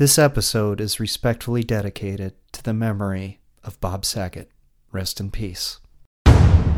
This 0.00 0.18
episode 0.18 0.80
is 0.80 0.98
respectfully 0.98 1.62
dedicated 1.62 2.32
to 2.52 2.62
the 2.62 2.72
memory 2.72 3.38
of 3.62 3.78
Bob 3.82 4.06
Saget. 4.06 4.50
Rest 4.90 5.20
in 5.20 5.30
peace. 5.30 5.78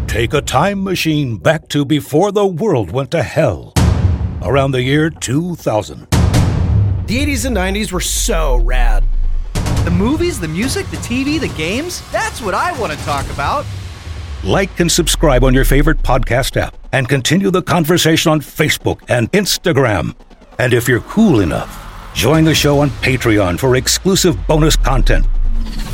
Take 0.09 0.35
a 0.35 0.41
time 0.41 0.83
machine 0.83 1.37
back 1.37 1.69
to 1.69 1.85
before 1.85 2.33
the 2.33 2.45
world 2.45 2.91
went 2.91 3.13
to 3.13 3.23
hell. 3.23 3.75
Around 4.43 4.73
the 4.73 4.83
year 4.83 5.09
2000. 5.09 6.11
The 6.11 7.25
80s 7.25 7.47
and 7.47 7.57
90s 7.57 7.93
were 7.93 8.01
so 8.01 8.57
rad. 8.57 9.05
The 9.85 9.93
movies, 9.93 10.41
the 10.41 10.49
music, 10.49 10.91
the 10.91 10.97
TV, 10.97 11.39
the 11.39 11.55
games 11.57 12.03
that's 12.11 12.43
what 12.43 12.55
I 12.55 12.77
want 12.81 12.93
to 12.93 12.99
talk 13.05 13.31
about. 13.31 13.65
Like 14.43 14.81
and 14.81 14.91
subscribe 14.91 15.45
on 15.45 15.55
your 15.55 15.65
favorite 15.65 15.99
podcast 15.99 16.57
app 16.57 16.77
and 16.91 17.09
continue 17.09 17.53
the 17.53 17.63
conversation 17.63 18.33
on 18.33 18.41
Facebook 18.41 19.01
and 19.07 19.31
Instagram. 19.31 20.17
And 20.59 20.75
if 20.75 20.89
you're 20.89 21.03
cool 21.03 21.39
enough, 21.39 21.82
Join 22.15 22.45
the 22.45 22.55
show 22.55 22.81
on 22.81 22.91
Patreon 22.91 23.59
for 23.59 23.77
exclusive 23.77 24.47
bonus 24.47 24.77
content. 24.77 25.27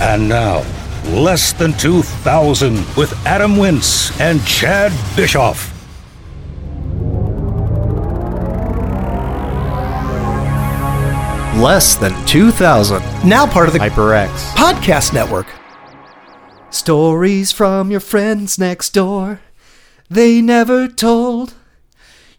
And 0.00 0.28
now, 0.28 0.64
Less 1.04 1.52
Than 1.52 1.72
2000 1.74 2.74
with 2.96 3.14
Adam 3.26 3.56
Wince 3.56 4.18
and 4.20 4.44
Chad 4.44 4.92
Bischoff. 5.16 5.72
Less 11.56 11.96
Than 11.96 12.14
2000. 12.26 13.02
Now 13.24 13.46
part 13.46 13.68
of 13.68 13.72
the 13.72 13.80
HyperX 13.80 14.28
Podcast 14.52 15.14
Network. 15.14 15.46
Stories 16.70 17.50
from 17.52 17.90
your 17.90 18.00
friends 18.00 18.58
next 18.58 18.90
door. 18.90 19.40
They 20.10 20.42
never 20.42 20.88
told. 20.88 21.54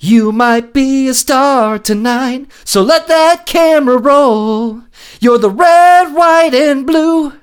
You 0.02 0.32
might 0.32 0.72
be 0.74 1.08
a 1.10 1.14
star 1.14 1.78
tonight, 1.78 2.48
so 2.64 2.82
let 2.82 3.08
that 3.10 3.46
camera 3.46 3.98
roll. 3.98 4.82
You're 5.20 5.38
the 5.38 5.50
red, 5.50 6.14
white, 6.14 6.54
and 6.54 6.88
blue. 6.88 7.34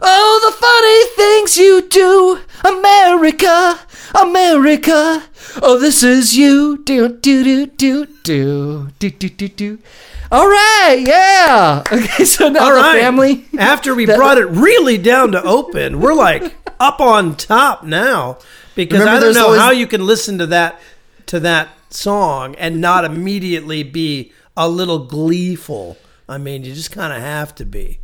Oh, 0.00 0.40
the 0.46 0.52
funny 0.56 1.04
things 1.16 1.56
you 1.56 1.82
do, 1.82 2.38
America, 2.64 3.80
America. 4.14 5.24
Oh, 5.60 5.76
this 5.80 6.04
is 6.04 6.36
you. 6.36 6.78
Do 6.84 7.08
do 7.08 7.42
do 7.42 7.66
do 7.66 8.06
do 8.22 8.88
do 9.00 9.10
do 9.10 9.28
do 9.28 9.48
do. 9.48 9.78
All 10.30 10.46
right, 10.46 11.02
yeah. 11.04 11.82
Okay, 11.92 12.24
so 12.24 12.48
now 12.48 12.64
All 12.64 12.74
the 12.74 12.80
right. 12.80 13.00
family. 13.00 13.46
After 13.58 13.92
we 13.94 14.06
brought 14.18 14.38
it 14.38 14.46
really 14.46 14.98
down 14.98 15.32
to 15.32 15.42
open, 15.42 16.00
we're 16.00 16.14
like 16.14 16.54
up 16.78 17.00
on 17.00 17.34
top 17.34 17.82
now 17.82 18.38
because 18.76 19.00
Remember, 19.00 19.16
I 19.18 19.20
don't 19.20 19.34
know 19.34 19.46
always- 19.46 19.60
how 19.60 19.70
you 19.72 19.88
can 19.88 20.06
listen 20.06 20.38
to 20.38 20.46
that 20.46 20.80
to 21.26 21.40
that 21.40 21.70
song 21.92 22.54
and 22.56 22.80
not 22.80 23.04
immediately 23.04 23.82
be 23.82 24.32
a 24.56 24.68
little 24.68 25.06
gleeful. 25.06 25.96
I 26.28 26.38
mean, 26.38 26.64
you 26.64 26.74
just 26.74 26.92
kind 26.92 27.12
of 27.12 27.20
have 27.20 27.54
to 27.56 27.64
be. 27.64 28.00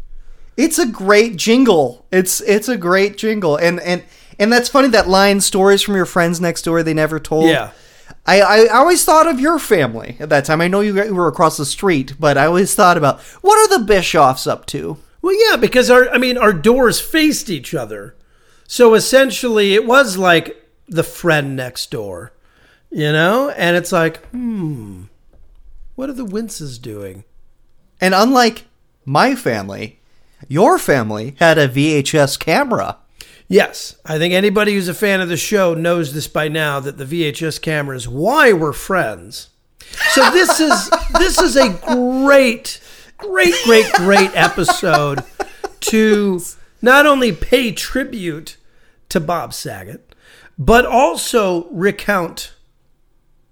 It's 0.57 0.79
a 0.79 0.87
great 0.87 1.37
jingle. 1.37 2.07
It's 2.13 2.41
it's 2.43 2.69
a 2.69 2.77
great 2.77 3.17
jingle, 3.17 3.57
and 3.57 3.81
and 3.81 4.05
and 4.39 4.53
that's 4.53 4.69
funny. 4.69 4.89
That 4.89 5.09
line, 5.09 5.41
"Stories 5.41 5.83
from 5.83 5.97
your 5.97 6.07
friends 6.07 6.41
next 6.41 6.63
door, 6.63 6.83
they 6.83 6.95
never 6.95 7.19
told." 7.19 7.49
Yeah. 7.49 7.71
I, 8.27 8.41
I 8.41 8.67
always 8.69 9.05
thought 9.05 9.27
of 9.27 9.41
your 9.41 9.59
family 9.59 10.17
at 10.19 10.31
that 10.31 10.45
time. 10.45 10.61
I 10.61 10.69
know 10.69 10.81
you 10.81 10.95
were 11.15 11.29
across 11.29 11.57
the 11.57 11.67
street, 11.67 12.15
but 12.19 12.39
I 12.39 12.47
always 12.47 12.75
thought 12.75 12.97
about 12.97 13.21
what 13.43 13.59
are 13.59 13.79
the 13.79 13.93
Bischoffs 13.93 14.47
up 14.47 14.67
to? 14.67 14.99
Well, 15.21 15.51
yeah, 15.51 15.57
because 15.57 15.91
our 15.91 16.09
I 16.11 16.19
mean 16.19 16.39
our 16.39 16.53
doors 16.53 17.01
faced 17.01 17.51
each 17.51 17.75
other, 17.75 18.15
so 18.67 18.95
essentially 18.95 19.75
it 19.75 19.87
was 19.87 20.17
like 20.17 20.63
the 20.87 21.03
friend 21.03 21.57
next 21.57 21.91
door, 21.91 22.33
you 22.95 23.11
know. 23.13 23.51
And 23.51 23.77
it's 23.77 23.93
like, 23.93 24.25
hmm, 24.29 25.05
what 25.97 26.09
are 26.09 26.15
the 26.15 26.25
Winces 26.25 26.79
doing? 26.79 27.25
And 28.01 28.15
unlike 28.15 28.65
my 29.05 29.35
family, 29.35 29.99
your 30.49 30.79
family 30.79 31.35
had 31.39 31.59
a 31.59 31.69
VHS 31.69 32.39
camera. 32.39 32.99
Yes, 33.49 33.97
I 34.07 34.17
think 34.19 34.33
anybody 34.33 34.75
who's 34.75 34.89
a 34.89 34.95
fan 34.95 35.21
of 35.21 35.29
the 35.29 35.37
show 35.37 35.75
knows 35.75 36.15
this 36.15 36.29
by 36.29 36.49
now 36.49 36.81
that 36.81 36.97
the 36.97 37.05
VHS 37.05 37.61
camera 37.61 37.97
is 37.97 38.09
why 38.09 38.53
we're 38.53 38.73
friends. 38.73 39.51
So 40.11 40.31
this 40.31 40.61
is 40.61 40.91
this 41.19 41.41
is 41.41 41.57
a 41.57 41.71
great, 41.71 42.81
great, 43.19 43.55
great, 43.65 43.93
great 43.95 44.31
episode 44.35 45.25
to 45.81 46.41
not 46.81 47.07
only 47.07 47.33
pay 47.33 47.73
tribute 47.73 48.57
to 49.11 49.21
Bob 49.21 49.53
Saget, 49.53 50.15
but 50.59 50.87
also 50.87 51.69
recount 51.71 52.54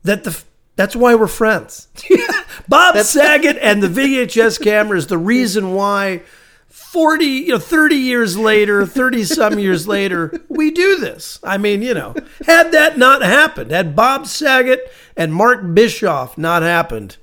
that 0.04 0.24
the 0.24 0.42
that's 0.76 0.96
why 0.96 1.14
we're 1.14 1.26
friends. 1.26 1.88
Bob 2.68 2.96
Saget 2.96 3.58
and 3.60 3.82
the 3.82 3.88
VHS 3.88 4.62
camera 4.62 4.96
is 4.96 5.06
the 5.06 5.18
reason 5.18 5.74
why 5.74 6.22
40, 6.68 7.24
you 7.24 7.48
know, 7.48 7.58
30 7.58 7.94
years 7.96 8.38
later, 8.38 8.86
30 8.86 9.24
some 9.24 9.58
years 9.58 9.86
later, 9.86 10.42
we 10.48 10.70
do 10.70 10.96
this. 10.96 11.38
I 11.42 11.58
mean, 11.58 11.82
you 11.82 11.92
know, 11.94 12.14
had 12.46 12.72
that 12.72 12.96
not 12.96 13.22
happened, 13.22 13.70
had 13.70 13.94
Bob 13.94 14.26
Saget 14.26 14.80
and 15.16 15.34
Mark 15.34 15.74
Bischoff 15.74 16.38
not 16.38 16.62
happened, 16.62 17.18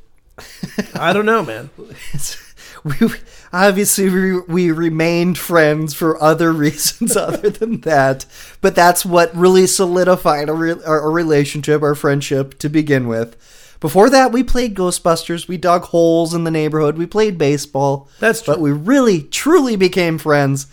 I 0.93 1.13
don't 1.13 1.25
know, 1.25 1.43
man. 1.43 1.69
we 2.99 3.09
obviously 3.51 4.09
we, 4.09 4.39
we 4.41 4.71
remained 4.71 5.37
friends 5.37 5.93
for 5.93 6.21
other 6.21 6.51
reasons 6.65 7.15
other 7.17 7.49
than 7.49 7.81
that 7.81 8.25
but 8.61 8.75
that's 8.75 9.05
what 9.05 9.35
really 9.35 9.67
solidified 9.67 10.49
our, 10.49 10.69
our, 10.85 11.01
our 11.01 11.11
relationship 11.11 11.81
our 11.81 11.95
friendship 11.95 12.57
to 12.59 12.69
begin 12.69 13.07
with 13.07 13.35
before 13.79 14.09
that 14.09 14.31
we 14.31 14.43
played 14.43 14.75
ghostbusters 14.75 15.47
we 15.47 15.57
dug 15.57 15.83
holes 15.85 16.33
in 16.33 16.43
the 16.43 16.51
neighborhood 16.51 16.97
we 16.97 17.05
played 17.05 17.37
baseball 17.37 18.07
That's 18.19 18.41
true. 18.41 18.53
but 18.53 18.61
we 18.61 18.71
really 18.71 19.23
truly 19.23 19.75
became 19.75 20.17
friends 20.17 20.67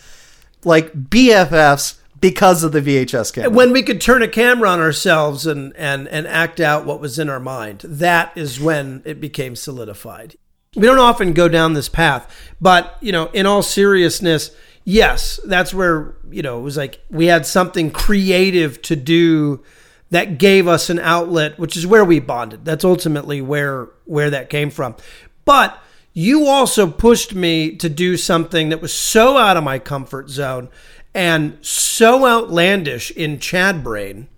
like 0.65 0.93
bffs 1.11 1.99
because 2.21 2.65
of 2.65 2.73
the 2.73 2.81
vhs 2.81 3.33
camera 3.33 3.51
When 3.51 3.73
we 3.73 3.83
could 3.83 4.01
turn 4.01 4.23
a 4.23 4.29
camera 4.29 4.71
on 4.71 4.81
ourselves 4.81 5.47
and, 5.47 5.75
and, 5.77 6.09
and 6.09 6.27
act 6.27 6.61
out 6.61 6.87
what 6.87 7.01
was 7.01 7.19
in 7.19 7.29
our 7.29 7.41
mind, 7.41 7.81
that 7.81 8.33
is 8.37 8.59
when 8.59 9.03
it 9.05 9.21
became 9.21 9.55
solidified. 9.55 10.37
We 10.77 10.87
don't 10.87 10.99
often 10.99 11.33
go 11.33 11.49
down 11.49 11.73
this 11.73 11.89
path, 11.89 12.53
but, 12.61 12.97
you 13.01 13.11
know, 13.11 13.27
in 13.33 13.47
all 13.47 13.63
seriousness, 13.63 14.51
yes, 14.85 15.41
that's 15.45 15.73
where, 15.75 16.15
you 16.31 16.43
know, 16.43 16.59
it 16.59 16.63
was 16.63 16.77
like 16.77 17.01
we 17.11 17.27
had 17.27 17.47
something 17.47 17.91
creative 17.91 18.81
to 18.83 18.97
do 18.97 19.65
that 20.11 20.39
gave 20.39 20.69
us 20.69 20.89
an 20.89 20.99
outlet, 21.01 21.59
which 21.59 21.77
is 21.77 21.87
where 21.87 22.05
we 22.05 22.21
bonded. 22.21 22.65
That's 22.65 22.85
ultimately 22.85 23.41
where 23.41 23.89
where 24.05 24.31
that 24.31 24.51
came 24.51 24.71
from. 24.71 24.97
But 25.45 25.79
you 26.13 26.47
also 26.47 26.91
pushed 26.91 27.35
me 27.35 27.75
to 27.77 27.89
do 27.89 28.17
something 28.17 28.69
that 28.69 28.81
was 28.81 28.95
so 28.95 29.37
out 29.37 29.57
of 29.57 29.65
my 29.65 29.79
comfort 29.79 30.31
zone 30.31 30.69
and 31.15 31.59
so 31.61 32.27
outlandish 32.27 33.11
in 33.11 33.39
Chad 33.39 33.83
brain 33.83 34.29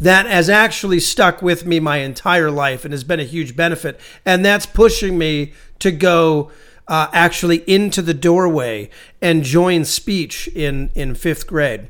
that 0.00 0.26
has 0.26 0.48
actually 0.48 1.00
stuck 1.00 1.42
with 1.42 1.66
me 1.66 1.80
my 1.80 1.98
entire 1.98 2.50
life 2.50 2.84
and 2.84 2.92
has 2.92 3.04
been 3.04 3.20
a 3.20 3.24
huge 3.24 3.56
benefit. 3.56 4.00
And 4.24 4.44
that's 4.44 4.66
pushing 4.66 5.18
me 5.18 5.52
to 5.80 5.90
go 5.90 6.50
uh, 6.86 7.08
actually 7.12 7.58
into 7.70 8.00
the 8.02 8.14
doorway 8.14 8.90
and 9.20 9.42
join 9.42 9.84
speech 9.84 10.48
in, 10.48 10.90
in 10.94 11.14
fifth 11.14 11.46
grade. 11.46 11.88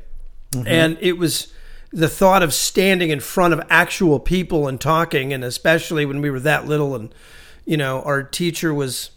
And 0.65 0.97
it 0.99 1.13
was 1.13 1.53
the 1.91 2.09
thought 2.09 2.41
of 2.41 2.53
standing 2.53 3.11
in 3.11 3.19
front 3.19 3.53
of 3.53 3.61
actual 3.69 4.19
people 4.19 4.67
and 4.67 4.81
talking, 4.81 5.31
and 5.31 5.43
especially 5.43 6.05
when 6.05 6.21
we 6.21 6.31
were 6.31 6.39
that 6.39 6.65
little 6.65 6.95
and, 6.95 7.13
you 7.65 7.77
know, 7.77 8.01
our 8.01 8.23
teacher 8.23 8.73
was 8.73 9.11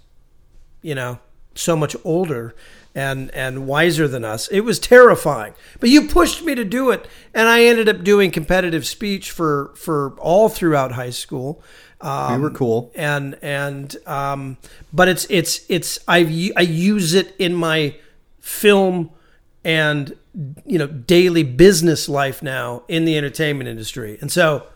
you 0.82 0.94
know, 0.94 1.18
so 1.54 1.76
much 1.76 1.96
older 2.04 2.54
and 2.94 3.30
and 3.30 3.66
wiser 3.66 4.06
than 4.06 4.24
us. 4.24 4.48
It 4.48 4.60
was 4.60 4.78
terrifying. 4.78 5.54
But 5.80 5.90
you 5.90 6.08
pushed 6.08 6.42
me 6.42 6.54
to 6.54 6.64
do 6.64 6.90
it, 6.90 7.06
and 7.34 7.48
I 7.48 7.64
ended 7.64 7.88
up 7.88 8.04
doing 8.04 8.30
competitive 8.30 8.86
speech 8.86 9.30
for 9.30 9.72
for 9.76 10.14
all 10.18 10.48
throughout 10.48 10.92
high 10.92 11.10
school. 11.10 11.62
Um, 12.00 12.34
we 12.34 12.42
were 12.42 12.50
cool 12.50 12.90
and 12.96 13.38
and 13.42 13.96
um, 14.06 14.56
but 14.92 15.08
it's 15.08 15.26
it's 15.30 15.64
it's 15.68 16.00
I 16.08 16.50
I 16.56 16.62
use 16.62 17.14
it 17.14 17.34
in 17.38 17.54
my 17.54 17.96
film 18.40 19.10
and 19.64 20.16
you 20.66 20.78
know 20.78 20.88
daily 20.88 21.44
business 21.44 22.08
life 22.08 22.42
now 22.42 22.82
in 22.88 23.04
the 23.04 23.16
entertainment 23.16 23.68
industry, 23.68 24.18
and 24.20 24.32
so 24.32 24.66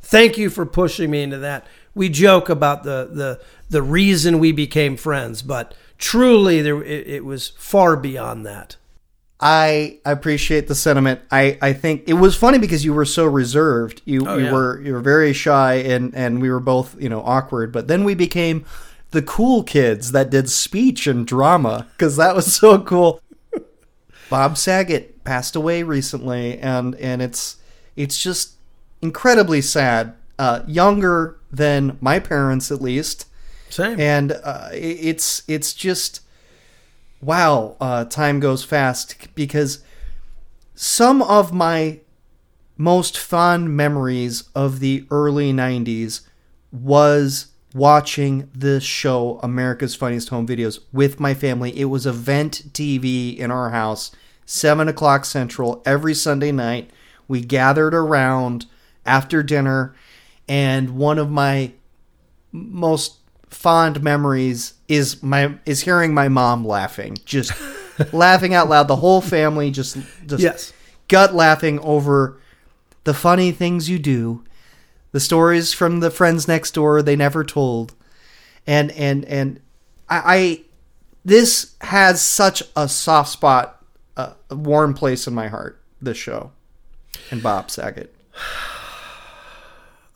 thank 0.00 0.36
you 0.36 0.50
for 0.50 0.66
pushing 0.66 1.10
me 1.10 1.22
into 1.22 1.38
that. 1.38 1.66
We 1.94 2.08
joke 2.08 2.48
about 2.48 2.82
the 2.82 3.08
the 3.12 3.40
the 3.70 3.82
reason 3.82 4.40
we 4.40 4.50
became 4.50 4.96
friends, 4.96 5.40
but 5.40 5.74
truly 6.02 6.60
there 6.60 6.82
it, 6.82 7.06
it 7.06 7.24
was 7.24 7.48
far 7.56 7.96
beyond 7.96 8.44
that. 8.44 8.76
I 9.40 9.98
appreciate 10.04 10.68
the 10.68 10.74
sentiment. 10.74 11.20
I, 11.30 11.58
I 11.60 11.72
think 11.72 12.04
it 12.06 12.14
was 12.14 12.36
funny 12.36 12.58
because 12.58 12.84
you 12.84 12.92
were 12.92 13.04
so 13.04 13.24
reserved. 13.24 14.02
You 14.04 14.24
Oh, 14.26 14.36
you 14.36 14.44
yeah. 14.44 14.52
were 14.52 14.80
you 14.82 14.92
were 14.92 15.00
very 15.00 15.32
shy 15.32 15.74
and 15.74 16.14
and 16.14 16.42
we 16.42 16.50
were 16.50 16.60
both 16.60 17.00
you 17.00 17.08
know 17.08 17.22
awkward. 17.22 17.72
But 17.72 17.88
then 17.88 18.04
we 18.04 18.14
became 18.14 18.64
the 19.12 19.22
cool 19.22 19.62
kids 19.62 20.12
that 20.12 20.30
did 20.30 20.50
speech 20.50 21.06
and 21.06 21.26
drama 21.26 21.86
because 21.96 22.16
that 22.16 22.34
was 22.36 22.52
so 22.54 22.80
cool. 22.82 23.20
Bob 24.28 24.56
Saget 24.56 25.22
passed 25.24 25.54
away 25.56 25.82
recently, 25.82 26.58
and 26.58 26.94
and 26.96 27.22
it's 27.22 27.56
it's 27.96 28.20
just 28.22 28.54
incredibly 29.00 29.60
sad. 29.62 30.14
Uh, 30.38 30.62
younger 30.66 31.36
than 31.52 31.96
my 32.00 32.18
parents, 32.18 32.72
at 32.72 32.80
least. 32.80 33.26
Same. 33.72 33.98
and 33.98 34.32
uh, 34.32 34.68
it's 34.72 35.42
it's 35.48 35.72
just 35.72 36.20
wow. 37.22 37.76
Uh, 37.80 38.04
time 38.04 38.38
goes 38.38 38.62
fast 38.64 39.34
because 39.34 39.82
some 40.74 41.22
of 41.22 41.54
my 41.54 42.00
most 42.76 43.16
fond 43.16 43.74
memories 43.74 44.44
of 44.54 44.80
the 44.80 45.06
early 45.10 45.54
'90s 45.54 46.20
was 46.70 47.46
watching 47.74 48.50
this 48.54 48.84
show, 48.84 49.40
America's 49.42 49.94
Funniest 49.94 50.28
Home 50.28 50.46
Videos, 50.46 50.80
with 50.92 51.18
my 51.18 51.32
family. 51.32 51.74
It 51.78 51.86
was 51.86 52.04
event 52.04 52.74
TV 52.74 53.38
in 53.38 53.50
our 53.50 53.70
house, 53.70 54.10
seven 54.44 54.86
o'clock 54.86 55.24
central 55.24 55.82
every 55.86 56.12
Sunday 56.12 56.52
night. 56.52 56.90
We 57.26 57.40
gathered 57.40 57.94
around 57.94 58.66
after 59.06 59.42
dinner, 59.42 59.94
and 60.46 60.90
one 60.90 61.18
of 61.18 61.30
my 61.30 61.72
most 62.52 63.21
fond 63.62 64.02
memories 64.02 64.74
is 64.88 65.22
my 65.22 65.54
is 65.64 65.80
hearing 65.82 66.12
my 66.12 66.28
mom 66.28 66.64
laughing, 66.66 67.16
just 67.24 67.52
laughing 68.12 68.54
out 68.54 68.68
loud. 68.68 68.88
The 68.88 68.96
whole 68.96 69.20
family 69.20 69.70
just 69.70 69.96
just 70.26 70.42
Yes. 70.42 70.72
gut 71.08 71.32
laughing 71.34 71.78
over 71.80 72.38
the 73.04 73.14
funny 73.14 73.52
things 73.52 73.88
you 73.88 73.98
do, 73.98 74.42
the 75.12 75.20
stories 75.20 75.72
from 75.72 76.00
the 76.00 76.10
friends 76.10 76.48
next 76.48 76.72
door 76.74 77.02
they 77.02 77.14
never 77.16 77.44
told, 77.44 77.94
and 78.66 78.90
and 78.92 79.24
and 79.26 79.60
I, 80.08 80.22
I 80.26 80.60
this 81.24 81.76
has 81.82 82.20
such 82.20 82.64
a 82.74 82.88
soft 82.88 83.30
spot, 83.30 83.84
a, 84.16 84.32
a 84.50 84.56
warm 84.56 84.92
place 84.94 85.26
in 85.28 85.34
my 85.34 85.46
heart. 85.48 85.80
This 86.00 86.18
show, 86.18 86.50
and 87.30 87.40
Bob 87.42 87.70
Saget. 87.70 88.12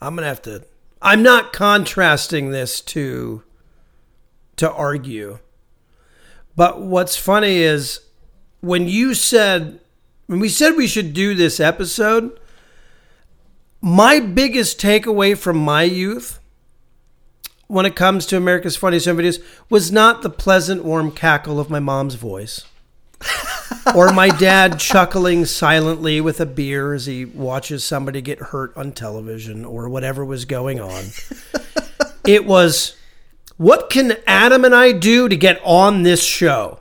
I'm 0.01 0.15
gonna 0.15 0.27
have 0.27 0.41
to. 0.43 0.63
I'm 1.01 1.23
not 1.23 1.53
contrasting 1.53 2.51
this 2.51 2.81
to 2.81 3.43
to 4.57 4.71
argue, 4.71 5.39
but 6.55 6.81
what's 6.81 7.15
funny 7.15 7.57
is 7.57 7.99
when 8.61 8.87
you 8.87 9.13
said 9.13 9.79
when 10.27 10.39
we 10.39 10.49
said 10.49 10.75
we 10.75 10.87
should 10.87 11.13
do 11.13 11.33
this 11.33 11.59
episode. 11.59 12.39
My 13.79 14.19
biggest 14.19 14.81
takeaway 14.81 15.37
from 15.37 15.57
my 15.57 15.83
youth, 15.83 16.39
when 17.67 17.85
it 17.85 17.95
comes 17.95 18.25
to 18.25 18.37
America's 18.37 18.75
Funniest 18.75 19.05
Home 19.05 19.17
Videos, 19.17 19.41
was 19.69 19.91
not 19.91 20.23
the 20.23 20.31
pleasant, 20.31 20.83
warm 20.83 21.11
cackle 21.11 21.59
of 21.59 21.69
my 21.69 21.79
mom's 21.79 22.15
voice. 22.15 22.65
or 23.95 24.11
my 24.13 24.29
dad 24.29 24.79
chuckling 24.79 25.45
silently 25.45 26.21
with 26.21 26.39
a 26.39 26.45
beer 26.45 26.93
as 26.93 27.05
he 27.05 27.25
watches 27.25 27.83
somebody 27.83 28.21
get 28.21 28.39
hurt 28.39 28.75
on 28.77 28.91
television 28.91 29.65
or 29.65 29.89
whatever 29.89 30.23
was 30.23 30.45
going 30.45 30.79
on. 30.79 31.05
it 32.25 32.45
was, 32.45 32.95
what 33.57 33.89
can 33.89 34.17
Adam 34.25 34.65
and 34.65 34.75
I 34.75 34.91
do 34.91 35.27
to 35.29 35.35
get 35.35 35.59
on 35.63 36.03
this 36.03 36.23
show? 36.23 36.79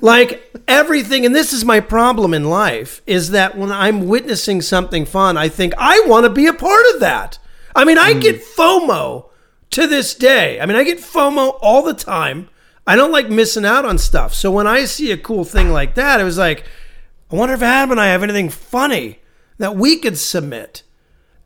like 0.00 0.50
everything, 0.68 1.26
and 1.26 1.34
this 1.34 1.52
is 1.52 1.64
my 1.64 1.80
problem 1.80 2.34
in 2.34 2.44
life, 2.44 3.02
is 3.06 3.30
that 3.30 3.56
when 3.56 3.72
I'm 3.72 4.06
witnessing 4.06 4.62
something 4.62 5.04
fun, 5.04 5.36
I 5.36 5.48
think 5.48 5.74
I 5.78 6.04
want 6.06 6.24
to 6.24 6.30
be 6.30 6.46
a 6.46 6.54
part 6.54 6.84
of 6.94 7.00
that. 7.00 7.38
I 7.74 7.84
mean, 7.84 7.98
I 7.98 8.12
get 8.12 8.36
hmm. 8.36 8.60
FOMO 8.60 9.30
to 9.70 9.86
this 9.86 10.14
day. 10.14 10.60
I 10.60 10.66
mean, 10.66 10.76
I 10.76 10.84
get 10.84 10.98
FOMO 10.98 11.58
all 11.60 11.82
the 11.82 11.94
time. 11.94 12.48
I 12.86 12.96
don't 12.96 13.12
like 13.12 13.30
missing 13.30 13.64
out 13.64 13.84
on 13.84 13.98
stuff. 13.98 14.34
So 14.34 14.50
when 14.50 14.66
I 14.66 14.84
see 14.84 15.10
a 15.10 15.16
cool 15.16 15.44
thing 15.44 15.70
like 15.70 15.94
that, 15.94 16.20
it 16.20 16.24
was 16.24 16.38
like, 16.38 16.64
I 17.30 17.36
wonder 17.36 17.54
if 17.54 17.62
Adam 17.62 17.92
and 17.92 18.00
I 18.00 18.08
have 18.08 18.22
anything 18.22 18.50
funny 18.50 19.20
that 19.58 19.76
we 19.76 19.98
could 19.98 20.18
submit. 20.18 20.82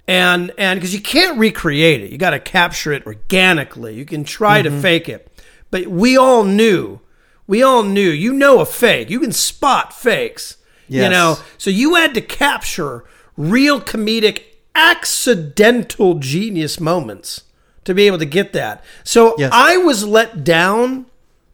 And 0.06 0.52
and 0.56 0.81
because 0.81 0.94
you 0.94 1.02
can't 1.02 1.38
recreate 1.38 2.02
it, 2.02 2.11
you 2.11 2.19
got 2.19 2.31
to 2.31 2.40
capture 2.40 2.93
it 2.93 3.06
organically. 3.06 3.94
You 3.94 4.06
can 4.06 4.25
try 4.25 4.62
to 4.62 4.70
mm-hmm. 4.70 4.81
fake 4.81 5.08
it, 5.08 5.31
but 5.70 5.87
we 5.87 6.17
all 6.17 6.44
knew, 6.44 7.00
we 7.46 7.62
all 7.62 7.82
knew. 7.82 8.08
You 8.08 8.32
know 8.32 8.61
a 8.61 8.67
fake. 8.67 9.11
You 9.11 9.20
can 9.20 9.32
spot 9.32 9.93
fakes. 9.93 10.56
Yes. 10.88 11.05
You 11.05 11.11
know, 11.11 11.37
so 11.58 11.69
you 11.69 11.96
had 11.96 12.14
to 12.14 12.23
capture 12.23 13.05
real 13.37 13.81
comedic, 13.81 14.43
accidental 14.75 16.14
genius 16.14 16.81
moments 16.81 17.43
to 17.85 17.94
be 17.94 18.06
able 18.06 18.19
to 18.19 18.26
get 18.26 18.55
that. 18.55 18.82
So 19.05 19.35
Yes. 19.38 19.50
I 19.52 19.76
was 19.76 20.06
let 20.06 20.43
down 20.43 21.05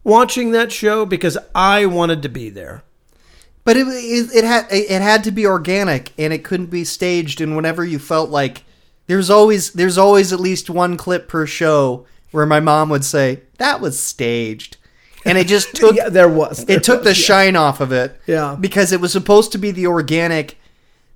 watching 0.04 0.52
that 0.52 0.70
show 0.70 1.04
because 1.04 1.36
I 1.54 1.86
wanted 1.86 2.22
to 2.22 2.28
be 2.28 2.50
there. 2.50 2.84
But 3.64 3.78
it, 3.78 3.86
it 3.88 4.34
it 4.36 4.44
had 4.44 4.66
it 4.70 5.00
had 5.02 5.24
to 5.24 5.30
be 5.30 5.46
organic 5.46 6.12
and 6.18 6.32
it 6.32 6.44
couldn't 6.44 6.66
be 6.66 6.84
staged. 6.84 7.40
And 7.40 7.56
whenever 7.56 7.82
you 7.82 7.98
felt 7.98 8.28
like 8.30 8.62
there's 9.06 9.30
always 9.30 9.72
there's 9.72 9.98
always 9.98 10.32
at 10.32 10.40
least 10.40 10.68
one 10.70 10.96
clip 10.96 11.28
per 11.28 11.46
show 11.46 12.06
where 12.30 12.46
my 12.46 12.60
mom 12.60 12.90
would 12.90 13.04
say 13.04 13.40
that 13.58 13.80
was 13.80 13.98
staged, 13.98 14.76
and 15.24 15.38
it 15.38 15.46
just 15.46 15.74
took 15.74 15.96
Yeah, 15.96 16.10
there 16.10 16.28
was. 16.28 16.66
There 16.66 16.76
it 16.76 16.84
took 16.84 17.04
the 17.04 17.10
yeah. 17.10 17.14
shine 17.14 17.56
off 17.56 17.80
of 17.80 17.90
it. 17.92 18.20
Yeah. 18.26 18.56
because 18.58 18.92
it 18.92 19.00
was 19.00 19.12
supposed 19.12 19.52
to 19.52 19.58
be 19.58 19.70
the 19.70 19.86
organic, 19.86 20.58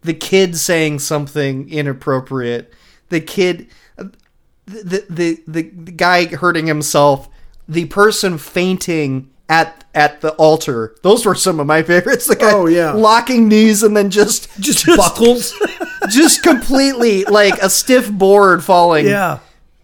the 0.02 0.14
kid 0.14 0.56
saying 0.56 1.00
something 1.00 1.68
inappropriate, 1.68 2.72
the 3.10 3.20
kid, 3.20 3.68
the 3.96 5.04
the 5.10 5.42
the, 5.46 5.72
the 5.76 5.92
guy 5.92 6.26
hurting 6.26 6.66
himself, 6.66 7.28
the 7.68 7.84
person 7.86 8.38
fainting 8.38 9.30
at 9.48 9.84
at 9.94 10.20
the 10.20 10.32
altar. 10.32 10.94
Those 11.02 11.24
were 11.26 11.34
some 11.34 11.60
of 11.60 11.66
my 11.66 11.82
favorites. 11.82 12.26
The 12.28 12.36
guy 12.36 12.52
Oh, 12.52 12.66
yeah. 12.66 12.92
locking 12.92 13.48
knees 13.48 13.82
and 13.82 13.96
then 13.96 14.10
just 14.10 14.48
just 14.60 14.86
buckles. 14.86 15.54
just 16.08 16.42
completely 16.42 17.24
like 17.24 17.54
a 17.62 17.68
stiff 17.70 18.10
board 18.10 18.62
falling. 18.64 19.06
yeah. 19.06 19.38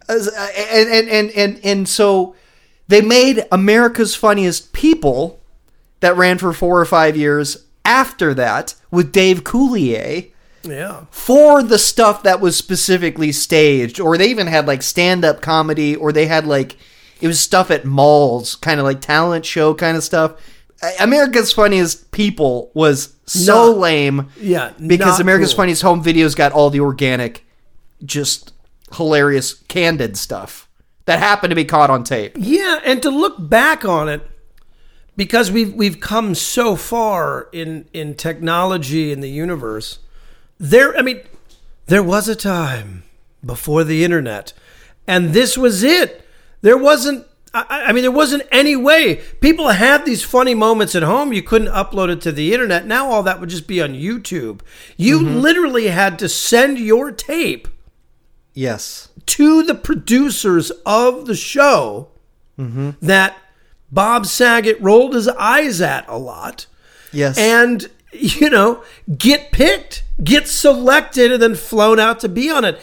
Uh, 0.07 0.19
and 0.69 0.89
and 0.89 1.09
and 1.09 1.31
and 1.31 1.59
and 1.63 1.89
so 1.89 2.35
they 2.87 3.01
made 3.01 3.45
America's 3.51 4.13
Funniest 4.15 4.71
People 4.73 5.39
that 6.01 6.15
ran 6.15 6.37
for 6.37 6.53
four 6.53 6.79
or 6.79 6.85
five 6.85 7.17
years 7.17 7.65
after 7.83 8.33
that 8.35 8.75
with 8.91 9.11
Dave 9.11 9.43
Coulier 9.43 10.29
Yeah. 10.63 11.05
for 11.09 11.63
the 11.63 11.79
stuff 11.79 12.21
that 12.21 12.39
was 12.39 12.55
specifically 12.55 13.31
staged, 13.31 13.99
or 13.99 14.15
they 14.17 14.27
even 14.29 14.45
had 14.47 14.67
like 14.67 14.83
stand 14.83 15.25
up 15.25 15.41
comedy, 15.41 15.95
or 15.95 16.11
they 16.11 16.27
had 16.27 16.45
like 16.45 16.77
it 17.21 17.27
was 17.27 17.39
stuff 17.39 17.71
at 17.71 17.85
malls, 17.85 18.55
kind 18.55 18.79
of 18.79 18.85
like 18.85 19.01
talent 19.01 19.45
show 19.45 19.73
kind 19.73 19.95
of 19.97 20.03
stuff. 20.03 20.33
America's 20.99 21.51
Funniest 21.51 22.11
People 22.11 22.69
was 22.73 23.13
so 23.25 23.71
Not- 23.71 23.77
lame, 23.79 24.27
Yeah. 24.39 24.71
because 24.85 25.19
America's 25.19 25.49
cool. 25.51 25.57
Funniest 25.57 25.81
Home 25.81 26.03
Videos 26.03 26.35
got 26.35 26.51
all 26.51 26.69
the 26.69 26.81
organic, 26.81 27.45
just 28.05 28.51
hilarious, 28.95 29.55
candid 29.67 30.17
stuff 30.17 30.67
that 31.05 31.19
happened 31.19 31.51
to 31.51 31.55
be 31.55 31.65
caught 31.65 31.89
on 31.89 32.03
tape. 32.03 32.35
Yeah, 32.39 32.79
and 32.85 33.01
to 33.01 33.09
look 33.09 33.35
back 33.49 33.83
on 33.85 34.09
it, 34.09 34.21
because 35.17 35.49
we've 35.51 35.73
we've 35.73 35.99
come 35.99 36.35
so 36.35 36.75
far 36.75 37.47
in 37.51 37.85
in 37.93 38.13
technology 38.15 39.11
in 39.11 39.21
the 39.21 39.29
universe. 39.29 39.99
There, 40.59 40.95
I 40.97 41.01
mean, 41.01 41.21
there 41.87 42.03
was 42.03 42.27
a 42.27 42.35
time 42.35 43.03
before 43.43 43.83
the 43.83 44.03
internet, 44.03 44.53
and 45.07 45.33
this 45.33 45.57
was 45.57 45.83
it. 45.83 46.24
There 46.65 46.79
wasn't. 46.79 47.27
I, 47.53 47.93
mean, 47.93 48.01
there 48.01 48.11
wasn't 48.11 48.43
any 48.51 48.75
way 48.75 49.21
people 49.39 49.69
had 49.69 50.03
these 50.03 50.23
funny 50.23 50.55
moments 50.55 50.95
at 50.95 51.03
home. 51.03 51.31
You 51.31 51.43
couldn't 51.43 51.67
upload 51.67 52.09
it 52.09 52.19
to 52.21 52.31
the 52.31 52.53
internet. 52.53 52.87
Now 52.87 53.11
all 53.11 53.21
that 53.21 53.39
would 53.39 53.49
just 53.49 53.67
be 53.67 53.81
on 53.83 53.93
YouTube. 53.93 54.61
You 54.97 55.19
mm-hmm. 55.19 55.37
literally 55.37 55.87
had 55.87 56.17
to 56.19 56.27
send 56.27 56.79
your 56.79 57.11
tape 57.11 57.67
Yes. 58.55 59.09
to 59.27 59.61
the 59.61 59.75
producers 59.75 60.71
of 60.87 61.27
the 61.27 61.35
show 61.35 62.09
mm-hmm. 62.59 62.91
that 62.99 63.37
Bob 63.91 64.25
Saget 64.25 64.81
rolled 64.81 65.13
his 65.13 65.27
eyes 65.27 65.81
at 65.81 66.03
a 66.09 66.17
lot 66.17 66.65
Yes. 67.13 67.37
and 67.37 67.89
you 68.11 68.49
know 68.49 68.83
get 69.17 69.51
picked 69.51 70.03
get 70.23 70.47
selected 70.47 71.31
and 71.31 71.41
then 71.41 71.55
flown 71.55 71.99
out 71.99 72.19
to 72.21 72.27
be 72.29 72.49
on 72.49 72.65
It- 72.65 72.81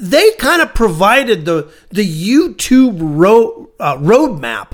they 0.00 0.30
kind 0.32 0.60
of 0.62 0.74
provided 0.74 1.44
the 1.44 1.70
the 1.90 2.04
youtube 2.04 2.98
road 3.00 3.68
uh, 3.78 3.96
roadmap 3.98 4.72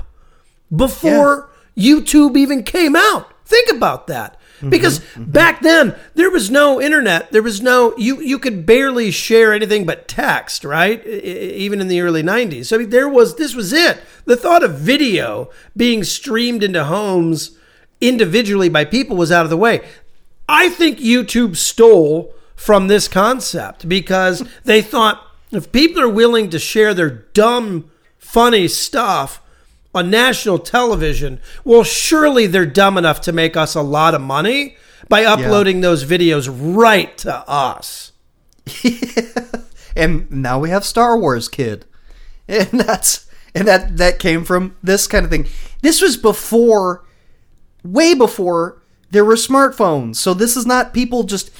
before 0.75 1.49
youtube 1.77 2.35
even 2.37 2.63
came 2.63 2.95
out. 2.95 3.31
Think 3.45 3.69
about 3.71 4.07
that. 4.07 4.39
Because 4.67 5.01
back 5.17 5.61
then 5.61 5.95
there 6.15 6.31
was 6.31 6.49
no 6.49 6.81
internet. 6.81 7.31
There 7.31 7.43
was 7.43 7.61
no 7.61 7.95
you 7.97 8.19
you 8.21 8.39
could 8.39 8.65
barely 8.65 9.11
share 9.11 9.53
anything 9.53 9.85
but 9.85 10.07
text 10.07 10.63
right? 10.63 10.99
I- 11.05 11.09
I- 11.09 11.53
even 11.65 11.81
in 11.81 11.87
the 11.87 12.01
early 12.01 12.23
90s 12.23 12.65
so 12.65 12.77
there 12.79 13.09
was 13.09 13.35
this 13.35 13.53
was 13.53 13.73
it. 13.73 13.99
The 14.25 14.37
thought 14.37 14.63
of 14.63 14.79
video 14.79 15.51
being 15.77 16.03
streamed 16.03 16.63
into 16.63 16.85
homes 16.85 17.57
individually 18.01 18.69
by 18.69 18.85
people 18.85 19.17
was 19.17 19.31
out 19.31 19.43
of 19.45 19.49
the 19.51 19.57
way. 19.57 19.81
I 20.49 20.69
think 20.69 20.99
YouTube 20.99 21.57
stole 21.57 22.33
from 22.55 22.87
this 22.87 23.07
concept 23.07 23.87
because 23.87 24.43
they 24.63 24.81
thought 24.81 25.25
if 25.51 25.71
people 25.71 26.01
are 26.01 26.09
willing 26.09 26.49
to 26.49 26.59
share 26.59 26.93
their 26.93 27.09
dumb, 27.09 27.91
funny 28.17 28.67
stuff 28.67 29.41
on 29.93 30.09
national 30.09 30.59
television, 30.59 31.39
well, 31.63 31.83
surely 31.83 32.47
they're 32.47 32.65
dumb 32.65 32.97
enough 32.97 33.21
to 33.21 33.31
make 33.31 33.55
us 33.55 33.75
a 33.75 33.81
lot 33.81 34.13
of 34.13 34.21
money 34.21 34.75
by 35.07 35.23
uploading 35.23 35.81
those 35.81 36.03
videos 36.03 36.49
right 36.51 37.17
to 37.19 37.47
us. 37.49 38.11
and 39.95 40.29
now 40.31 40.59
we 40.59 40.69
have 40.69 40.83
Star 40.83 41.17
Wars 41.17 41.47
Kid, 41.47 41.85
and 42.47 42.67
that's 42.71 43.29
and 43.53 43.67
that 43.67 43.97
that 43.97 44.19
came 44.19 44.43
from 44.43 44.75
this 44.81 45.07
kind 45.07 45.23
of 45.23 45.31
thing. 45.31 45.47
This 45.81 46.01
was 46.01 46.17
before, 46.17 47.05
way 47.83 48.15
before 48.15 48.81
there 49.11 49.23
were 49.23 49.35
smartphones. 49.35 50.15
So 50.17 50.33
this 50.33 50.57
is 50.57 50.65
not 50.65 50.93
people 50.93 51.23
just 51.23 51.51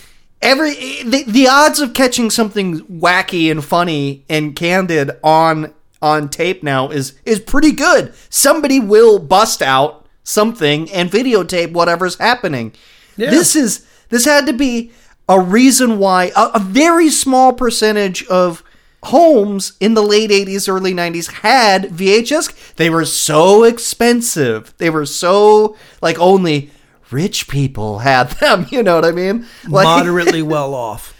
every 0.45 0.73
the, 1.03 1.23
the 1.27 1.47
odds 1.47 1.79
of 1.79 1.93
catching 1.93 2.29
something 2.29 2.81
wacky 2.81 3.51
and 3.51 3.63
funny 3.63 4.23
and 4.29 4.55
candid 4.55 5.11
on 5.23 5.73
on 6.01 6.29
tape 6.29 6.63
now 6.63 6.89
is 6.89 7.13
is 7.25 7.39
pretty 7.39 7.71
good. 7.71 8.13
Somebody 8.29 8.79
will 8.79 9.19
bust 9.19 9.61
out 9.61 10.05
something 10.23 10.89
and 10.91 11.09
videotape 11.09 11.73
whatever's 11.73 12.17
happening. 12.17 12.73
Yeah. 13.17 13.31
This 13.31 13.55
is 13.55 13.85
this 14.09 14.25
had 14.25 14.45
to 14.45 14.53
be 14.53 14.91
a 15.27 15.39
reason 15.39 15.97
why 15.97 16.31
a, 16.35 16.51
a 16.55 16.59
very 16.59 17.09
small 17.09 17.51
percentage 17.53 18.23
of 18.27 18.63
homes 19.03 19.73
in 19.79 19.93
the 19.93 20.01
late 20.01 20.31
80s 20.31 20.67
early 20.67 20.91
90s 20.91 21.31
had 21.31 21.83
VHS 21.83 22.75
they 22.75 22.89
were 22.89 23.05
so 23.05 23.63
expensive 23.63 24.73
they 24.79 24.89
were 24.89 25.05
so 25.05 25.77
like 26.01 26.17
only 26.17 26.71
rich 27.11 27.47
people 27.47 27.99
had 27.99 28.29
them 28.39 28.65
you 28.71 28.81
know 28.83 28.95
what 28.95 29.05
i 29.05 29.11
mean 29.11 29.45
like 29.67 29.83
Moderately 29.85 30.41
well 30.55 30.73
off 30.73 31.13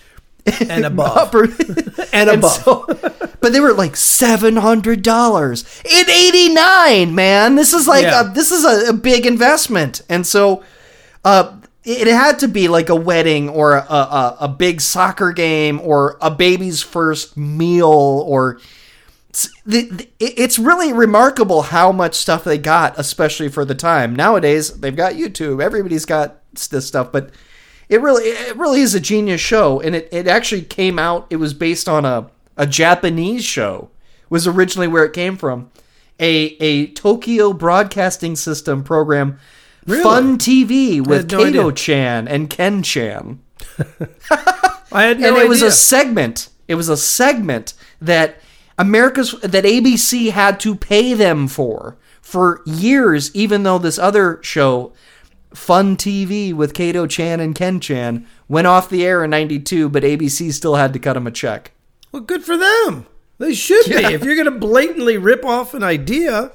and 0.70 0.86
above. 0.86 1.18
upper- 1.18 1.48
And 2.14 2.30
above. 2.30 2.52
so- 2.52 2.86
but 3.42 3.52
they 3.52 3.60
were 3.60 3.74
like 3.74 3.96
seven 3.96 4.58
hundred 4.58 5.02
dollars 5.02 5.64
in 5.84 6.06
'89. 6.08 7.14
Man, 7.16 7.56
this 7.56 7.74
is 7.74 7.88
like 7.88 8.04
Yeah. 8.04 8.30
a, 8.30 8.34
this 8.34 8.52
is 8.52 8.64
a, 8.64 8.90
a 8.90 8.94
big 8.94 9.26
investment, 9.26 10.02
and 10.10 10.26
so 10.26 10.64
uh, 11.24 11.56
it 11.84 12.06
had 12.08 12.38
to 12.40 12.48
be 12.48 12.68
like 12.68 12.90
a 12.90 12.96
wedding 12.96 13.50
or 13.50 13.74
a, 13.74 13.82
a, 13.90 14.38
a 14.42 14.48
big 14.48 14.82
soccer 14.82 15.32
game 15.32 15.80
or 15.84 16.18
a 16.22 16.30
baby's 16.32 16.82
first 16.84 17.36
meal 17.38 17.88
or. 18.28 18.60
It's- 19.36 19.50
the- 19.66 19.90
the- 19.90 20.10
It's 20.20 20.58
really 20.58 20.94
remarkable 20.94 21.64
how 21.64 21.92
much 21.92 22.16
stuff 22.16 22.44
they 22.44 22.58
got, 22.58 22.94
especially 22.98 23.50
for 23.50 23.66
the 23.66 23.76
time. 23.76 24.16
Nowadays, 24.16 24.72
they've 24.72 24.96
got 24.96 25.14
YouTube. 25.14 25.62
Everybody's 25.62 26.06
got 26.06 26.38
this 26.72 26.88
stuff, 26.88 27.12
but 27.12 27.32
it 27.90 28.02
really 28.02 28.24
it 28.24 28.56
really 28.58 28.82
is 28.82 28.96
a 28.96 29.00
genius 29.00 29.42
show 29.42 29.80
and 29.80 29.96
it, 29.96 30.10
it 30.12 30.28
actually 30.28 30.62
came 30.64 30.98
out 30.98 31.28
it 31.30 31.36
was 31.36 31.54
based 31.54 31.88
on 31.88 32.04
a, 32.04 32.26
a 32.58 32.66
japanese 32.66 33.44
show 33.46 33.90
was 34.28 34.48
originally 34.48 34.88
where 34.88 35.06
it 35.06 35.14
came 35.14 35.38
from 35.38 35.70
a 36.20 36.56
a 36.60 36.88
tokyo 36.94 37.54
broadcasting 37.54 38.36
system 38.36 38.84
program 38.84 39.38
fun 40.02 40.40
tv 40.40 41.06
with 41.06 41.32
no 41.32 41.40
idea. 41.42 41.52
kato 41.52 41.70
chan 41.72 42.28
and 42.28 42.50
ken 42.50 42.82
chan 42.82 43.40
I 44.92 45.04
had 45.04 45.20
no 45.20 45.28
and 45.28 45.38
it 45.38 45.48
was 45.48 45.62
a 45.62 45.72
segment 45.72 46.50
it 46.68 46.74
was 46.76 46.90
a 46.90 46.98
segment 46.98 47.76
that 48.02 48.38
america's 48.78 49.32
that 49.42 49.64
abc 49.64 50.32
had 50.32 50.60
to 50.60 50.76
pay 50.76 51.14
them 51.14 51.48
for 51.48 51.98
for 52.22 52.62
years 52.66 53.34
even 53.36 53.64
though 53.64 53.78
this 53.78 53.98
other 53.98 54.40
show 54.44 54.92
fun 55.54 55.96
tv 55.96 56.54
with 56.54 56.74
kato 56.74 57.08
chan 57.08 57.40
and 57.40 57.56
ken 57.56 57.80
chan 57.80 58.26
went 58.48 58.68
off 58.68 58.90
the 58.90 59.06
air 59.06 59.24
in 59.24 59.30
92 59.30 59.88
but 59.90 60.04
abc 60.04 60.52
still 60.52 60.76
had 60.76 60.92
to 60.94 61.00
cut 61.00 61.16
him 61.18 61.26
a 61.28 61.32
check 61.32 61.72
Well, 62.12 62.22
good 62.24 62.44
for 62.44 62.58
them. 62.58 63.06
They 63.38 63.54
should 63.54 63.88
Yeah. 63.88 64.08
be. 64.10 64.14
If 64.16 64.24
you're 64.24 64.36
going 64.36 64.46
to 64.52 64.60
blatantly 64.68 65.18
rip 65.18 65.44
off 65.44 65.74
an 65.74 65.84
idea, 65.84 66.54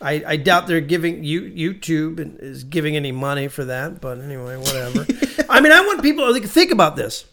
I, 0.00 0.22
I 0.24 0.36
doubt 0.36 0.68
they're 0.68 0.80
giving 0.80 1.24
you 1.24 1.40
YouTube 1.42 2.20
is 2.40 2.62
giving 2.62 2.94
any 2.94 3.10
money 3.10 3.48
for 3.48 3.64
that. 3.64 4.00
But 4.00 4.20
anyway, 4.20 4.56
whatever. 4.56 5.04
I 5.50 5.60
mean, 5.60 5.72
I 5.72 5.80
want 5.80 6.00
people 6.02 6.32
to 6.32 6.46
think 6.46 6.70
about 6.70 6.94
this. 6.94 7.24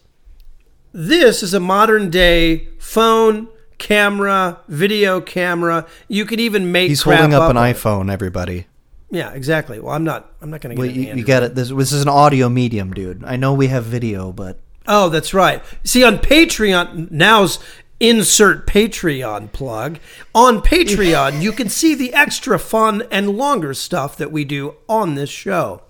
This 0.91 1.43
is 1.43 1.53
a 1.53 1.59
modern 1.59 2.09
day 2.09 2.69
phone, 2.79 3.47
camera, 3.79 4.59
video 4.67 5.19
camera. 5.21 5.87
You 6.07 6.25
could 6.25 6.39
even 6.39 6.71
make. 6.71 6.89
he's 6.89 7.01
holding 7.01 7.33
up 7.33 7.49
an 7.49 7.57
of 7.57 7.65
it. 7.65 7.75
iphone 7.75 8.11
everybody 8.11 8.67
Yeah, 9.09 9.31
exactly. 9.31 9.79
Well, 9.79 9.95
I'm 9.95 10.03
not. 10.03 10.31
I'm 10.41 10.51
not 10.51 10.61
going 10.61 10.75
to 10.75 10.79
well, 10.79 10.87
get. 10.87 10.95
you, 10.95 11.15
you 11.15 11.23
get 11.23 11.41
it 11.41 11.55
this, 11.55 11.69
this 11.69 11.91
is 11.91 12.03
an 12.03 12.09
audio 12.09 12.47
medium 12.49 12.93
dude 12.93 13.23
i 13.25 13.35
know 13.35 13.53
we 13.53 13.67
have 13.67 13.85
video 13.85 14.31
but 14.31 14.59
Oh, 14.91 15.07
that's 15.07 15.35
right. 15.35 15.63
See, 15.83 16.03
on 16.03 16.17
Patreon, 16.17 17.11
now's 17.11 17.59
insert 17.99 18.65
Patreon 18.65 19.51
plug. 19.51 19.99
On 20.33 20.61
Patreon, 20.61 21.41
you 21.41 21.51
can 21.51 21.69
see 21.69 21.93
the 21.93 22.11
extra 22.13 22.57
fun 22.57 23.03
and 23.11 23.37
longer 23.37 23.75
stuff 23.75 24.17
that 24.17 24.31
we 24.31 24.43
do 24.43 24.75
on 24.89 25.13
this 25.13 25.29
show. 25.29 25.83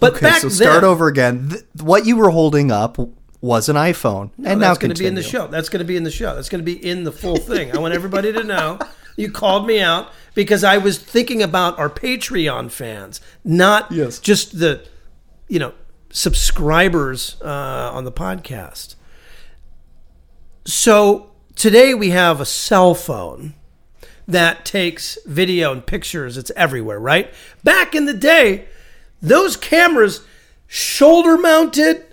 But 0.00 0.14
okay 0.14 0.22
back 0.22 0.40
so 0.40 0.48
start 0.48 0.80
then, 0.80 0.90
over 0.90 1.06
again 1.06 1.50
Th- 1.50 1.64
what 1.80 2.04
you 2.04 2.16
were 2.16 2.30
holding 2.30 2.72
up 2.72 2.98
was 3.42 3.68
an 3.68 3.76
iphone 3.76 4.30
and 4.38 4.60
now 4.60 4.68
that's 4.68 4.78
going 4.78 4.94
to 4.94 4.98
be 4.98 5.06
in 5.06 5.14
the 5.16 5.22
show. 5.22 5.46
That's 5.48 5.68
going 5.68 5.80
to 5.80 5.84
be 5.84 5.96
in 5.96 6.04
the 6.04 6.10
show. 6.12 6.34
That's 6.34 6.48
going 6.48 6.60
to 6.60 6.64
be 6.64 6.82
in 6.88 7.02
the 7.04 7.12
full 7.12 7.36
thing. 7.36 7.76
I 7.76 7.78
want 7.80 7.92
everybody 7.92 8.32
to 8.32 8.44
know 8.44 8.78
you 9.16 9.30
called 9.32 9.66
me 9.66 9.80
out 9.80 10.10
because 10.34 10.62
I 10.64 10.78
was 10.78 10.96
thinking 10.98 11.42
about 11.42 11.78
our 11.78 11.90
Patreon 11.90 12.70
fans, 12.70 13.20
not 13.44 13.90
Yes. 13.90 14.20
just 14.20 14.58
the, 14.60 14.86
you 15.48 15.58
know, 15.58 15.74
subscribers 16.10 17.36
uh, 17.42 17.90
on 17.92 18.04
the 18.04 18.12
podcast. 18.12 18.94
So 20.64 21.32
today 21.56 21.94
we 21.94 22.10
have 22.10 22.40
a 22.40 22.44
cell 22.46 22.94
phone 22.94 23.54
that 24.28 24.64
takes 24.64 25.18
video 25.26 25.72
and 25.72 25.84
pictures. 25.84 26.36
It's 26.36 26.52
everywhere, 26.54 27.00
right? 27.00 27.32
Back 27.64 27.94
in 27.94 28.06
the 28.06 28.14
day, 28.14 28.66
those 29.20 29.56
cameras 29.56 30.24
shoulder 30.68 31.36
mounted, 31.36 32.04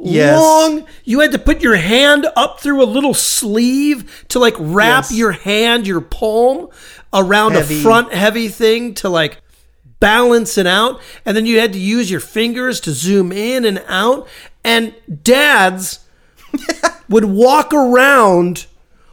Yes. 0.00 0.38
long. 0.38 0.86
You 1.04 1.20
had 1.20 1.32
to 1.32 1.38
put 1.38 1.60
your 1.62 1.76
hand 1.76 2.26
up 2.36 2.60
through 2.60 2.82
a 2.82 2.84
little 2.86 3.14
sleeve 3.14 4.24
to 4.28 4.38
like 4.38 4.54
wrap 4.58 5.04
Yes. 5.10 5.12
your 5.12 5.32
hand, 5.32 5.86
your 5.86 6.00
palm 6.00 6.68
around 7.12 7.52
Heavy. 7.52 7.80
a 7.80 7.82
front 7.82 8.12
heavy 8.12 8.48
thing 8.48 8.94
to 8.94 9.08
like 9.08 9.38
balance 10.00 10.56
it 10.56 10.66
out. 10.66 11.00
And 11.26 11.36
then 11.36 11.46
you 11.46 11.58
had 11.58 11.72
to 11.72 11.78
use 11.80 12.10
your 12.10 12.20
fingers 12.20 12.80
to 12.82 12.92
zoom 12.92 13.32
in 13.32 13.64
and 13.64 13.82
out. 13.88 14.28
And 14.64 14.94
dads 15.22 16.00
would 17.08 17.24
walk 17.24 17.72
around 17.74 18.66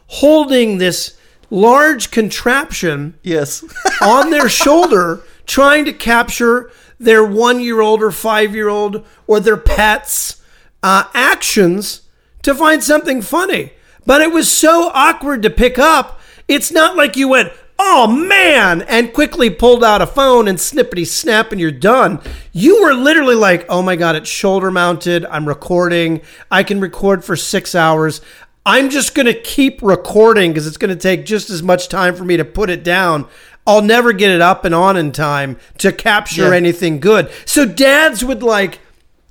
holding 0.06 0.78
this 0.78 1.16
large 1.50 2.10
contraption 2.10 3.14
yes 3.22 3.64
on 4.02 4.30
their 4.30 4.48
shoulder 4.48 5.20
trying 5.46 5.84
to 5.84 5.92
capture 5.92 6.70
their 6.98 7.24
one 7.24 7.60
year 7.60 7.80
old 7.80 8.02
or 8.02 8.10
five 8.10 8.54
year 8.54 8.68
old 8.68 9.04
or 9.26 9.38
their 9.40 9.56
pets' 9.56 10.42
uh, 10.86 11.02
actions 11.14 12.02
to 12.42 12.54
find 12.54 12.80
something 12.82 13.20
funny. 13.20 13.72
But 14.06 14.20
it 14.20 14.30
was 14.32 14.48
so 14.50 14.90
awkward 14.94 15.42
to 15.42 15.50
pick 15.50 15.78
up. 15.80 16.20
It's 16.46 16.70
not 16.70 16.94
like 16.94 17.16
you 17.16 17.26
went, 17.26 17.52
oh 17.76 18.06
man, 18.06 18.82
and 18.82 19.12
quickly 19.12 19.50
pulled 19.50 19.82
out 19.82 20.00
a 20.00 20.06
phone 20.06 20.46
and 20.46 20.58
snippety 20.58 21.04
snap 21.04 21.50
and 21.50 21.60
you're 21.60 21.72
done. 21.72 22.20
You 22.52 22.82
were 22.82 22.94
literally 22.94 23.34
like, 23.34 23.66
oh 23.68 23.82
my 23.82 23.96
God, 23.96 24.14
it's 24.14 24.30
shoulder 24.30 24.70
mounted. 24.70 25.24
I'm 25.26 25.48
recording. 25.48 26.20
I 26.52 26.62
can 26.62 26.78
record 26.80 27.24
for 27.24 27.34
six 27.34 27.74
hours. 27.74 28.20
I'm 28.64 28.88
just 28.88 29.14
going 29.16 29.26
to 29.26 29.34
keep 29.34 29.82
recording 29.82 30.52
because 30.52 30.68
it's 30.68 30.76
going 30.76 30.96
to 30.96 31.00
take 31.00 31.26
just 31.26 31.50
as 31.50 31.64
much 31.64 31.88
time 31.88 32.14
for 32.14 32.24
me 32.24 32.36
to 32.36 32.44
put 32.44 32.70
it 32.70 32.84
down. 32.84 33.26
I'll 33.66 33.82
never 33.82 34.12
get 34.12 34.30
it 34.30 34.40
up 34.40 34.64
and 34.64 34.72
on 34.74 34.96
in 34.96 35.10
time 35.10 35.58
to 35.78 35.90
capture 35.90 36.50
Yeah. 36.50 36.54
anything 36.56 37.00
good. 37.00 37.28
So 37.44 37.66
dads 37.66 38.24
would 38.24 38.44
like 38.44 38.78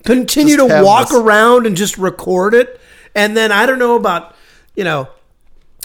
continue 0.06 0.58
Just 0.58 0.70
to 0.70 0.84
walk 0.84 1.10
this- 1.10 1.18
around 1.18 1.66
and 1.66 1.76
just 1.76 1.98
record 1.98 2.54
it. 2.54 2.80
And 3.14 3.36
then 3.36 3.52
I 3.52 3.66
don't 3.66 3.80
know 3.80 3.96
about, 3.96 4.36
you 4.76 4.84
know, 4.84 5.08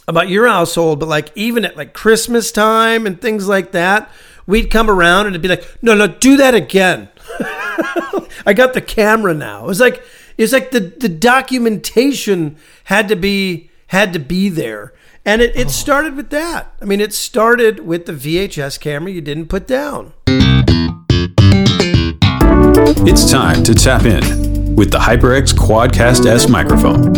about 0.08 0.28
your 0.28 0.48
household, 0.48 1.00
but 1.00 1.08
like 1.08 1.30
even 1.36 1.64
at 1.64 1.76
like 1.76 1.94
Christmas 1.94 2.50
time 2.52 3.06
and 3.06 3.20
things 3.20 3.48
like 3.48 3.72
that, 3.72 4.10
we'd 4.46 4.70
come 4.70 4.90
around 4.90 5.26
and 5.26 5.34
it'd 5.34 5.42
be 5.42 5.48
like, 5.48 5.64
no, 5.82 5.94
no, 5.94 6.08
do 6.08 6.36
that 6.36 6.54
again. 6.54 7.08
I 8.46 8.52
got 8.54 8.74
the 8.74 8.80
camera 8.80 9.32
now. 9.34 9.64
It 9.64 9.68
was 9.68 9.80
like 9.80 10.02
it's 10.36 10.52
like 10.52 10.70
the 10.70 10.80
the 10.80 11.08
documentation 11.08 12.56
had 12.84 13.08
to 13.08 13.16
be 13.16 13.70
had 13.88 14.12
to 14.12 14.18
be 14.18 14.48
there. 14.48 14.92
And 15.24 15.42
it, 15.42 15.54
it 15.54 15.66
oh. 15.66 15.70
started 15.70 16.16
with 16.16 16.30
that. 16.30 16.74
I 16.80 16.86
mean, 16.86 17.00
it 17.00 17.12
started 17.12 17.80
with 17.80 18.06
the 18.06 18.12
VHS 18.12 18.80
camera 18.80 19.12
you 19.12 19.20
didn't 19.20 19.46
put 19.46 19.66
down. 19.66 20.14
It's 23.02 23.30
time 23.30 23.64
to 23.64 23.74
tap 23.74 24.04
in 24.04 24.76
with 24.76 24.90
the 24.90 24.98
HyperX 24.98 25.54
Quadcast 25.54 26.26
S 26.26 26.50
microphone. 26.50 27.12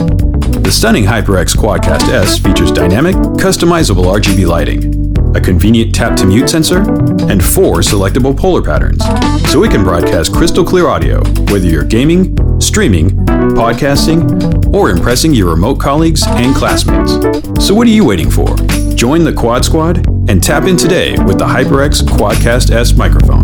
The 0.62 0.70
stunning 0.70 1.02
HyperX 1.02 1.56
Quadcast 1.56 2.08
S 2.08 2.38
features 2.38 2.70
dynamic, 2.70 3.16
customizable 3.16 4.04
RGB 4.04 4.46
lighting, 4.46 5.36
a 5.36 5.40
convenient 5.40 5.92
tap 5.92 6.14
to 6.18 6.26
mute 6.26 6.48
sensor, 6.48 6.82
and 7.28 7.44
four 7.44 7.78
selectable 7.78 8.34
polar 8.34 8.62
patterns, 8.62 9.04
so 9.50 9.64
it 9.64 9.72
can 9.72 9.82
broadcast 9.82 10.32
crystal 10.32 10.64
clear 10.64 10.86
audio 10.86 11.20
whether 11.50 11.66
you're 11.66 11.84
gaming, 11.84 12.36
streaming, 12.60 13.10
podcasting, 13.56 14.72
or 14.72 14.88
impressing 14.88 15.34
your 15.34 15.50
remote 15.50 15.80
colleagues 15.80 16.22
and 16.28 16.54
classmates. 16.54 17.12
So 17.66 17.74
what 17.74 17.88
are 17.88 17.90
you 17.90 18.04
waiting 18.04 18.30
for? 18.30 18.54
Join 18.94 19.24
the 19.24 19.32
Quad 19.32 19.64
Squad 19.64 20.06
and 20.30 20.40
tap 20.40 20.64
in 20.64 20.76
today 20.76 21.16
with 21.24 21.38
the 21.38 21.46
HyperX 21.46 22.02
Quadcast 22.02 22.70
S 22.70 22.92
microphone. 22.94 23.42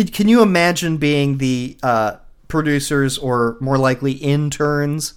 Can, 0.00 0.12
can 0.12 0.28
you 0.28 0.42
imagine 0.42 0.96
being 0.96 1.38
the 1.38 1.76
uh, 1.82 2.16
producers 2.48 3.18
or 3.18 3.56
more 3.60 3.76
likely 3.76 4.12
interns 4.12 5.14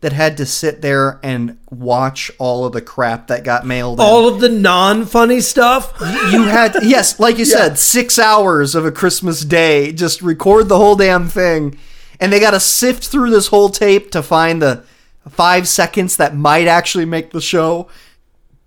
that 0.00 0.12
had 0.12 0.36
to 0.36 0.44
sit 0.46 0.82
there 0.82 1.18
and 1.22 1.58
watch 1.70 2.30
all 2.38 2.66
of 2.66 2.72
the 2.72 2.82
crap 2.82 3.28
that 3.28 3.44
got 3.44 3.66
mailed 3.66 3.98
in. 3.98 4.04
All 4.04 4.28
of 4.28 4.40
the 4.40 4.48
non-funny 4.48 5.40
stuff. 5.40 5.94
you 6.30 6.44
had 6.44 6.76
yes, 6.82 7.18
like 7.18 7.38
you 7.38 7.44
said, 7.46 7.78
six 7.78 8.18
hours 8.18 8.74
of 8.74 8.84
a 8.84 8.92
Christmas 8.92 9.44
day, 9.44 9.92
just 9.92 10.20
record 10.20 10.68
the 10.68 10.76
whole 10.76 10.96
damn 10.96 11.28
thing, 11.28 11.78
and 12.20 12.32
they 12.32 12.40
got 12.40 12.50
to 12.50 12.60
sift 12.60 13.06
through 13.06 13.30
this 13.30 13.48
whole 13.48 13.70
tape 13.70 14.10
to 14.10 14.22
find 14.22 14.60
the 14.60 14.84
five 15.30 15.66
seconds 15.66 16.18
that 16.18 16.36
might 16.36 16.66
actually 16.66 17.06
make 17.06 17.30
the 17.30 17.40
show. 17.40 17.88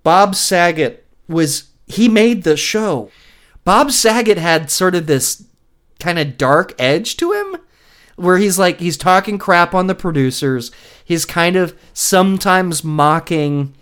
Bob 0.01 0.33
Saget 0.33 1.05
was 1.27 1.69
he 1.85 2.09
made 2.09 2.43
the 2.43 2.57
show. 2.57 3.11
Bob 3.63 3.91
Saget 3.91 4.39
had 4.39 4.71
sort 4.71 4.95
of 4.95 5.05
this 5.05 5.45
kind 5.99 6.19
of 6.19 6.37
dark 6.37 6.73
edge 6.79 7.17
to 7.17 7.31
him 7.31 7.57
where 8.19 8.37
he's 8.37 8.59
like 8.59 8.79
he's 8.79 8.97
talking 8.97 9.37
crap 9.37 9.73
on 9.73 9.87
the 9.87 9.95
producers. 9.95 10.71
He's 11.03 11.25
kind 11.25 11.55
of 11.55 11.77
sometimes 11.93 12.83
mocking 12.83 13.73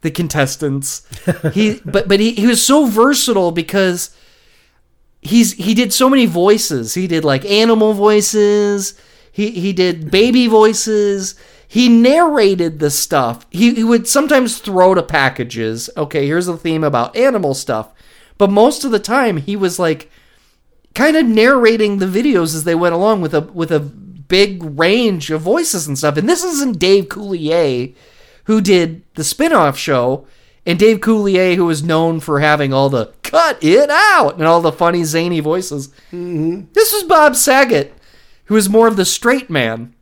the 0.00 0.10
contestants. 0.10 1.06
he 1.52 1.80
but 1.84 2.08
but 2.08 2.20
he, 2.20 2.32
he 2.32 2.46
was 2.46 2.64
so 2.64 2.86
versatile 2.86 3.52
because 3.52 4.16
he's 5.20 5.52
he 5.52 5.74
did 5.74 5.92
so 5.92 6.08
many 6.08 6.26
voices. 6.26 6.94
He 6.94 7.06
did 7.06 7.24
like 7.24 7.44
animal 7.44 7.92
voices. 7.92 8.98
He 9.30 9.50
he 9.50 9.72
did 9.72 10.10
baby 10.10 10.46
voices. 10.46 11.34
He 11.68 11.88
narrated 11.88 12.78
the 12.78 12.90
stuff. 12.90 13.44
He, 13.50 13.74
he 13.74 13.84
would 13.84 14.06
sometimes 14.06 14.58
throw 14.58 14.94
to 14.94 15.02
packages. 15.02 15.90
Okay, 15.96 16.26
here's 16.26 16.46
a 16.46 16.56
theme 16.56 16.84
about 16.84 17.16
animal 17.16 17.54
stuff. 17.54 17.92
But 18.38 18.50
most 18.50 18.84
of 18.84 18.92
the 18.92 19.00
time 19.00 19.38
he 19.38 19.56
was 19.56 19.78
like 19.78 20.10
kind 20.96 21.16
of 21.16 21.24
narrating 21.26 21.98
the 21.98 22.06
videos 22.06 22.56
as 22.56 22.64
they 22.64 22.74
went 22.74 22.94
along 22.94 23.20
with 23.20 23.32
a 23.34 23.42
with 23.42 23.70
a 23.70 23.78
big 23.78 24.60
range 24.76 25.30
of 25.30 25.40
voices 25.42 25.86
and 25.86 25.96
stuff. 25.96 26.16
And 26.16 26.28
this 26.28 26.42
isn't 26.42 26.80
Dave 26.80 27.04
Coulier 27.04 27.94
who 28.44 28.60
did 28.60 29.02
the 29.14 29.22
spin-off 29.22 29.78
show 29.78 30.26
and 30.64 30.76
Dave 30.80 30.98
Coulier 30.98 31.54
who 31.54 31.66
was 31.66 31.84
known 31.84 32.18
for 32.18 32.40
having 32.40 32.72
all 32.72 32.88
the 32.88 33.12
cut 33.22 33.62
it 33.62 33.88
out 33.88 34.34
and 34.34 34.42
all 34.44 34.60
the 34.60 34.72
funny 34.72 35.04
zany 35.04 35.38
voices. 35.38 35.88
Mm-hmm. 36.10 36.72
This 36.72 36.92
was 36.92 37.04
Bob 37.04 37.36
Saget 37.36 37.92
who 38.46 38.54
was 38.54 38.68
more 38.68 38.88
of 38.88 38.96
the 38.96 39.04
straight 39.04 39.48
man. 39.48 39.94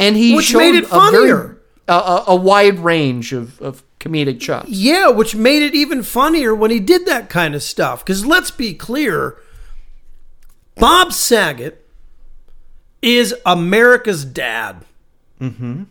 And 0.00 0.16
he 0.16 0.34
Which 0.34 0.46
showed 0.46 0.58
made 0.58 0.74
it 0.74 0.84
a 0.90 1.10
very- 1.10 1.54
a, 1.86 1.92
a, 1.92 2.24
a 2.28 2.36
wide 2.36 2.80
range 2.80 3.32
of, 3.32 3.60
of 3.62 3.82
comedic 4.00 4.40
chops. 4.40 4.68
Yeah, 4.70 5.08
which 5.10 5.34
made 5.36 5.62
it 5.62 5.74
even 5.74 6.02
funnier 6.02 6.54
when 6.54 6.70
he 6.70 6.80
did 6.80 7.06
that 7.06 7.30
kind 7.30 7.54
of 7.54 7.62
stuff. 7.62 8.04
Because 8.04 8.26
let's 8.26 8.50
be 8.50 8.74
clear, 8.74 9.36
Bob 10.76 11.12
Saget 11.12 11.86
is 13.02 13.34
America's 13.44 14.24
dad. 14.24 14.84
Mm-hmm. 15.40 15.84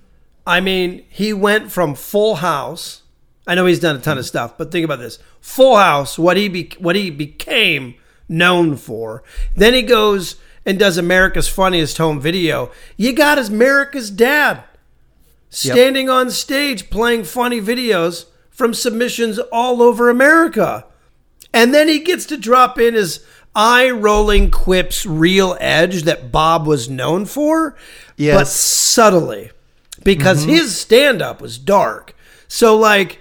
I 0.46 0.60
mean, 0.60 1.06
he 1.10 1.34
went 1.34 1.72
from 1.72 1.96
Full 1.96 2.36
House. 2.36 3.04
I 3.48 3.56
know 3.56 3.66
he's 3.66 3.80
done 3.80 3.96
a 3.96 4.00
ton 4.00 4.18
of 4.18 4.26
stuff, 4.26 4.58
but 4.58 4.72
think 4.72 4.86
about 4.86 5.00
this: 5.00 5.20
Full 5.42 5.78
House, 5.78 6.18
what 6.18 6.38
he 6.38 6.48
be, 6.48 6.72
what 6.80 6.96
he 6.96 7.10
became 7.10 7.96
known 8.28 8.76
for. 8.76 9.24
Then 9.56 9.74
he 9.74 9.82
goes 9.82 10.38
and 10.66 10.80
does 10.80 10.98
America's 10.98 11.48
Funniest 11.48 11.98
Home 11.98 12.20
Video. 12.20 12.72
You 12.98 13.14
got 13.14 13.38
his 13.38 13.50
America's 13.50 14.10
dad 14.10 14.64
standing 15.50 16.10
on 16.10 16.32
stage 16.32 16.90
playing 16.90 17.26
funny 17.26 17.62
videos 17.62 18.26
from 18.50 18.74
submissions 18.74 19.40
all 19.52 19.82
over 19.82 20.10
America. 20.10 20.86
And 21.54 21.74
then 21.74 21.88
he 21.88 22.00
gets 22.00 22.26
to 22.28 22.38
drop 22.38 22.80
in 22.80 22.96
his 22.96 23.24
eye 23.56 23.90
rolling 23.90 24.52
quips, 24.52 25.06
real 25.06 25.58
edge 25.60 26.04
that 26.04 26.32
Bob 26.32 26.66
was 26.66 26.90
known 26.90 27.26
for, 27.26 27.76
but 28.18 28.48
subtly 28.48 29.52
because 30.04 30.42
mm-hmm. 30.42 30.52
his 30.52 30.78
stand 30.78 31.22
up 31.22 31.42
was 31.42 31.58
dark. 31.58 32.16
So, 32.48 32.76
like, 32.76 33.20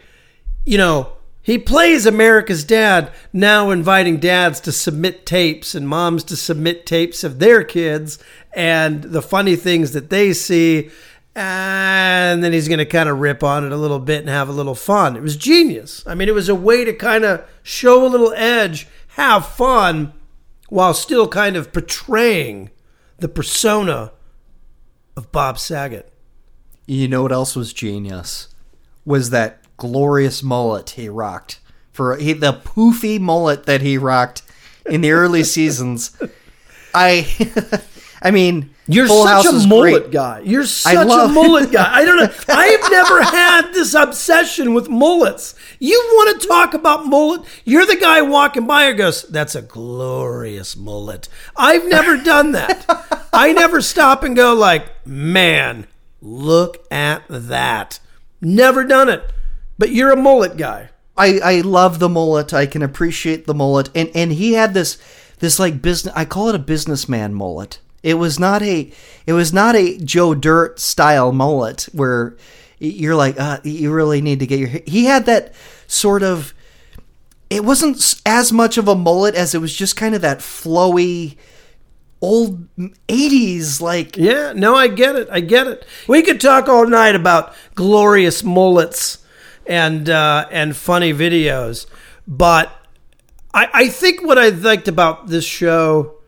you 0.65 0.79
know, 0.79 1.13
he 1.43 1.59
plays 1.59 2.07
America's 2.07 2.65
dad, 2.65 3.11
now 3.33 3.71
inviting 3.71 4.19
dads 4.19 4.61
to 4.61 4.73
submit 4.73 5.27
tapes 5.27 5.75
and 5.75 5.89
moms 5.89 6.23
to 6.25 6.37
submit 6.37 6.87
tapes 6.87 7.25
of 7.25 7.41
their 7.41 7.65
kids 7.65 8.19
and 8.53 9.03
the 9.03 9.23
funny 9.23 9.57
things 9.57 9.93
that 9.93 10.09
they 10.09 10.33
see. 10.33 10.91
And 11.35 12.45
then 12.45 12.53
he's 12.53 12.69
going 12.69 12.79
to 12.79 12.85
kind 12.85 13.09
of 13.09 13.19
rip 13.19 13.43
on 13.43 13.65
it 13.65 13.73
a 13.73 13.77
little 13.77 13.99
bit 13.99 14.21
and 14.21 14.29
have 14.29 14.49
a 14.49 14.53
little 14.53 14.75
fun. 14.75 15.17
It 15.17 15.23
was 15.23 15.37
genius. 15.37 16.05
I 16.07 16.15
mean, 16.15 16.29
it 16.29 16.35
was 16.35 16.49
a 16.49 16.55
way 16.55 16.85
to 16.85 16.93
kind 16.93 17.25
of 17.25 17.45
show 17.63 18.07
a 18.07 18.09
little 18.09 18.33
edge, 18.35 18.87
have 19.09 19.47
fun, 19.47 20.13
while 20.73 20.95
still 20.95 21.29
kind 21.29 21.55
of 21.55 21.71
portraying 21.71 22.71
the 23.19 23.29
persona 23.29 24.11
of 25.15 25.31
Bob 25.31 25.59
Saget. 25.59 26.11
You 26.87 27.09
know 27.09 27.23
what 27.23 27.31
else 27.31 27.55
was 27.55 27.75
genius? 27.75 28.49
Was 29.05 29.29
that 29.29 29.61
glorious 29.77 30.43
mullet 30.43 30.89
he 30.91 31.11
rocked 31.11 31.61
for 31.93 32.17
he, 32.17 32.33
the 32.33 32.55
poofy 32.55 33.21
mullet 33.21 33.67
that 33.67 33.83
he 33.83 33.99
rocked 33.99 34.41
in 34.87 35.03
the 35.03 35.13
early 35.13 35.45
seasons. 35.57 36.17
I, 36.95 37.27
I 38.25 38.31
mean, 38.31 38.71
You're 38.87 39.07
Full 39.07 39.25
such 39.25 39.45
House 39.47 39.65
a 39.65 39.69
mullet 39.69 40.03
great. 40.05 40.13
guy. 40.13 40.41
You're 40.45 40.65
such 40.67 40.95
love- 41.07 41.31
a 41.31 41.33
mullet 41.33 41.71
guy. 41.73 41.89
I 41.95 42.05
don't 42.05 42.17
know. 42.17 42.33
I've 42.49 42.91
never 42.91 43.23
had 43.23 43.73
this 43.73 43.95
obsession 43.95 44.75
with 44.75 44.89
mullets. 44.89 45.55
You 45.79 46.01
want 46.15 46.41
to 46.41 46.47
talk 46.49 46.75
about 46.75 47.07
mullet? 47.07 47.43
You're 47.65 47.87
the 47.87 47.97
guy 47.97 48.23
walking 48.23 48.67
by 48.67 48.85
and 48.85 48.99
goes, 48.99 49.23
"That's 49.25 49.55
a 49.55 49.63
glorious 49.63 50.77
mullet." 50.77 51.29
I've 51.57 51.87
never 51.89 52.17
done 52.17 52.53
that. 52.53 53.29
I 53.33 53.53
never 53.53 53.81
stop 53.81 54.23
and 54.23 54.37
go 54.37 54.55
like, 54.55 54.87
"Man, 55.07 55.87
look 56.21 56.85
at 56.91 57.23
that." 57.29 57.99
Never 58.41 58.85
done 58.85 59.09
it. 59.09 59.23
But 59.79 59.91
you're 59.91 60.13
a 60.13 60.17
mullet 60.17 60.57
guy. 60.57 60.91
I, 61.17 61.39
I 61.45 61.61
love 61.61 61.99
the 61.99 62.09
mullet. 62.09 62.53
I 62.55 62.67
can 62.67 62.83
appreciate 62.83 63.47
the 63.47 63.55
mullet, 63.55 63.91
and 63.95 64.11
and 64.15 64.33
he 64.33 64.55
had 64.55 64.75
this 64.75 64.99
this 65.41 65.59
like 65.59 65.83
business. 65.83 66.15
I 66.17 66.25
call 66.25 66.49
it 66.49 66.55
a 66.55 66.59
businessman 66.61 67.35
mullet. 67.35 67.79
It 68.03 68.15
was 68.15 68.39
not 68.39 68.63
a 68.63 68.93
it 69.27 69.33
was 69.33 69.53
not 69.53 69.77
a 69.77 69.99
Joe 69.99 70.35
Dirt 70.35 70.81
style 70.81 71.33
mullet 71.33 71.89
where 71.93 72.37
you're 72.79 73.15
like 73.15 73.39
uh, 73.39 73.61
you 73.63 73.93
really 73.93 74.21
need 74.21 74.41
to 74.41 74.47
get 74.47 74.59
your. 74.59 74.69
He 74.87 75.05
had 75.05 75.27
that 75.27 75.55
sort 75.87 76.23
of. 76.23 76.55
It 77.49 77.65
wasn't 77.65 78.21
as 78.25 78.51
much 78.51 78.79
of 78.79 78.89
a 78.89 78.95
mullet 78.95 79.35
as 79.35 79.55
it 79.55 79.59
was 79.59 79.75
just 79.77 79.95
kind 79.95 80.15
of 80.15 80.23
that 80.23 80.39
flowy 80.39 81.37
old 82.23 82.67
80s 83.09 83.81
like 83.81 84.17
Yeah, 84.17 84.53
no, 84.55 84.75
I 84.75 84.89
get 84.89 85.17
it. 85.17 85.29
I 85.31 85.41
get 85.41 85.67
it. 85.67 85.85
We 86.09 86.23
could 86.23 86.41
talk 86.41 86.69
all 86.69 86.87
night 86.87 87.15
about 87.15 87.55
glorious 87.75 88.43
mullets 88.43 89.19
and 89.67 90.09
uh, 90.09 90.47
and 90.51 90.75
funny 90.75 91.13
videos, 91.13 91.87
but 92.27 92.73
I, 93.53 93.69
I 93.73 93.89
think 93.89 94.25
what 94.25 94.39
I 94.39 94.49
liked 94.49 94.89
about 94.89 95.29
this 95.29 95.45
show 95.45 96.22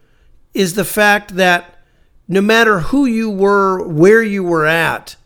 is 0.55 0.75
the 0.75 0.85
fact 0.85 1.37
that 1.37 1.79
no 2.27 2.40
matter 2.40 2.81
who 2.81 3.05
you 3.05 3.29
were, 3.29 3.87
where 3.87 4.23
you 4.23 4.43
were 4.43 4.64
at, 4.64 5.17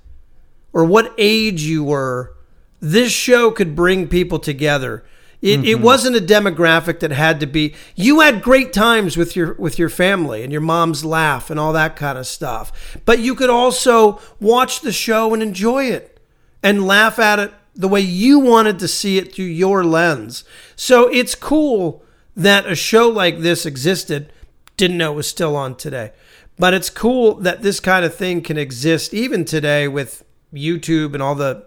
or 0.72 0.84
what 0.84 1.14
age 1.18 1.62
you 1.62 1.84
were, 1.84 2.34
this 2.80 3.12
show 3.12 3.50
could 3.50 3.76
bring 3.76 4.08
people 4.08 4.38
together. 4.38 5.04
It, 5.40 5.60
it 5.60 5.76
mm-hmm. 5.76 5.84
wasn't 5.84 6.16
a 6.16 6.20
demographic 6.20 6.98
that 7.00 7.12
had 7.12 7.38
to 7.40 7.46
be. 7.46 7.74
You 7.94 8.20
had 8.20 8.42
great 8.42 8.72
times 8.72 9.16
with 9.16 9.36
your 9.36 9.54
with 9.54 9.78
your 9.78 9.88
family 9.88 10.42
and 10.42 10.50
your 10.50 10.60
mom's 10.60 11.04
laugh 11.04 11.48
and 11.48 11.60
all 11.60 11.72
that 11.74 11.94
kind 11.94 12.18
of 12.18 12.26
stuff. 12.26 12.98
But 13.04 13.20
you 13.20 13.36
could 13.36 13.50
also 13.50 14.20
watch 14.40 14.80
the 14.80 14.92
show 14.92 15.32
and 15.32 15.42
enjoy 15.42 15.84
it 15.84 16.20
and 16.62 16.86
laugh 16.86 17.20
at 17.20 17.38
it 17.38 17.52
the 17.74 17.86
way 17.86 18.00
you 18.00 18.40
wanted 18.40 18.80
to 18.80 18.88
see 18.88 19.18
it 19.18 19.32
through 19.32 19.44
your 19.44 19.84
lens. 19.84 20.42
So 20.74 21.08
it's 21.08 21.36
cool 21.36 22.02
that 22.36 22.66
a 22.66 22.74
show 22.74 23.08
like 23.08 23.38
this 23.38 23.64
existed. 23.64 24.32
Didn't 24.78 24.96
know 24.96 25.12
it 25.12 25.16
was 25.16 25.28
still 25.28 25.54
on 25.56 25.74
today. 25.74 26.12
But 26.58 26.72
it's 26.72 26.88
cool 26.88 27.34
that 27.34 27.62
this 27.62 27.80
kind 27.80 28.04
of 28.04 28.14
thing 28.14 28.40
can 28.40 28.56
exist 28.56 29.12
even 29.12 29.44
today 29.44 29.86
with 29.86 30.24
YouTube 30.54 31.12
and 31.12 31.22
all 31.22 31.34
the 31.34 31.66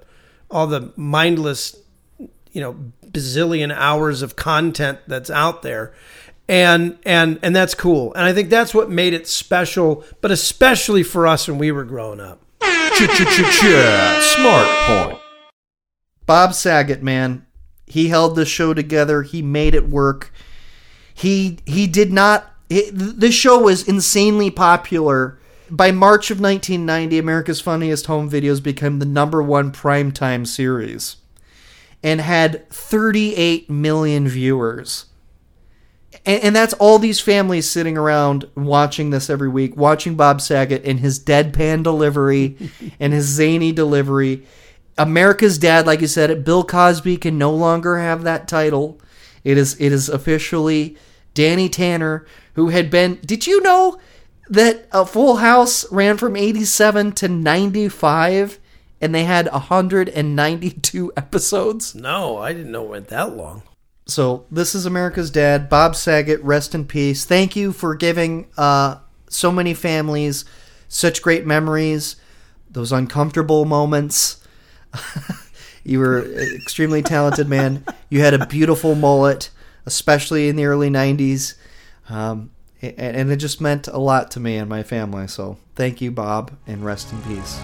all 0.49 0.65
the 0.67 0.91
mindless, 0.95 1.77
you 2.51 2.59
know, 2.61 2.75
bazillion 3.05 3.73
hours 3.73 4.21
of 4.21 4.35
content 4.35 4.99
that's 5.07 5.29
out 5.29 5.61
there. 5.61 5.93
And 6.47 6.97
and 7.05 7.39
and 7.43 7.55
that's 7.55 7.73
cool. 7.75 8.13
And 8.15 8.25
I 8.25 8.33
think 8.33 8.49
that's 8.49 8.73
what 8.73 8.89
made 8.89 9.13
it 9.13 9.27
special, 9.27 10.03
but 10.19 10.31
especially 10.31 11.03
for 11.03 11.27
us 11.27 11.47
when 11.47 11.57
we 11.57 11.71
were 11.71 11.85
growing 11.85 12.19
up. 12.19 12.41
Smart 14.21 14.67
point. 14.87 15.19
Bob 16.25 16.53
Saget, 16.53 17.01
man, 17.01 17.45
he 17.87 18.09
held 18.09 18.35
the 18.35 18.45
show 18.45 18.73
together. 18.73 19.23
He 19.23 19.41
made 19.41 19.75
it 19.75 19.89
work. 19.89 20.33
He 21.13 21.59
he 21.65 21.87
did 21.87 22.11
not. 22.11 22.50
It, 22.71 22.91
this 22.93 23.35
show 23.35 23.59
was 23.59 23.85
insanely 23.85 24.49
popular. 24.49 25.37
By 25.69 25.91
March 25.91 26.31
of 26.31 26.39
1990, 26.39 27.19
America's 27.19 27.59
Funniest 27.59 28.05
Home 28.05 28.31
Videos 28.31 28.63
became 28.63 28.99
the 28.99 29.05
number 29.05 29.43
one 29.43 29.73
primetime 29.73 30.47
series, 30.47 31.17
and 32.01 32.21
had 32.21 32.69
38 32.69 33.69
million 33.69 34.25
viewers. 34.25 35.07
And, 36.25 36.43
and 36.43 36.55
that's 36.55 36.73
all 36.75 36.97
these 36.97 37.19
families 37.19 37.69
sitting 37.69 37.97
around 37.97 38.49
watching 38.55 39.09
this 39.09 39.29
every 39.29 39.49
week, 39.49 39.75
watching 39.75 40.15
Bob 40.15 40.39
Saget 40.39 40.85
and 40.85 41.01
his 41.01 41.19
deadpan 41.19 41.83
delivery 41.83 42.55
and 43.01 43.11
his 43.11 43.25
zany 43.25 43.73
delivery. 43.73 44.45
America's 44.97 45.57
Dad, 45.57 45.85
like 45.85 45.99
you 45.99 46.07
said, 46.07 46.45
Bill 46.45 46.63
Cosby 46.63 47.17
can 47.17 47.37
no 47.37 47.51
longer 47.51 47.97
have 47.97 48.23
that 48.23 48.47
title. 48.47 48.97
It 49.43 49.57
is 49.57 49.75
it 49.77 49.91
is 49.91 50.07
officially 50.07 50.95
Danny 51.33 51.69
Tanner, 51.69 52.25
who 52.55 52.69
had 52.69 52.89
been. 52.89 53.19
Did 53.25 53.47
you 53.47 53.61
know 53.61 53.99
that 54.49 54.87
a 54.91 55.05
Full 55.05 55.37
House 55.37 55.89
ran 55.91 56.17
from 56.17 56.35
eighty 56.35 56.65
seven 56.65 57.11
to 57.13 57.27
ninety 57.27 57.87
five, 57.89 58.59
and 58.99 59.13
they 59.13 59.23
had 59.23 59.47
hundred 59.47 60.09
and 60.09 60.35
ninety 60.35 60.71
two 60.71 61.11
episodes? 61.17 61.95
No, 61.95 62.37
I 62.37 62.53
didn't 62.53 62.71
know 62.71 62.83
it 62.83 62.89
went 62.89 63.07
that 63.07 63.35
long. 63.35 63.63
So 64.07 64.45
this 64.51 64.75
is 64.75 64.85
America's 64.85 65.31
Dad, 65.31 65.69
Bob 65.69 65.95
Saget. 65.95 66.43
Rest 66.43 66.75
in 66.75 66.85
peace. 66.85 67.23
Thank 67.23 67.55
you 67.55 67.71
for 67.71 67.95
giving 67.95 68.47
uh, 68.57 68.97
so 69.29 69.51
many 69.51 69.73
families 69.73 70.43
such 70.87 71.21
great 71.21 71.45
memories. 71.45 72.17
Those 72.69 72.91
uncomfortable 72.91 73.65
moments. 73.65 74.45
you 75.83 75.99
were 75.99 76.19
an 76.19 76.55
extremely 76.55 77.01
talented 77.01 77.47
man. 77.47 77.85
You 78.09 78.21
had 78.21 78.33
a 78.33 78.45
beautiful 78.45 78.95
mullet, 78.95 79.49
especially 79.85 80.49
in 80.49 80.55
the 80.57 80.65
early 80.65 80.89
'90s, 80.89 81.55
um, 82.09 82.51
and, 82.81 83.31
it 83.31 83.37
just 83.37 83.61
meant 83.61 83.87
a 83.87 83.99
lot 83.99 84.31
to 84.31 84.39
me 84.39 84.57
and 84.57 84.67
my 84.67 84.83
family. 84.83 85.27
So 85.27 85.57
thank 85.75 86.01
you, 86.01 86.11
Bob, 86.11 86.51
and 86.65 86.83
rest 86.83 87.11
in 87.11 87.21
peace. 87.21 87.59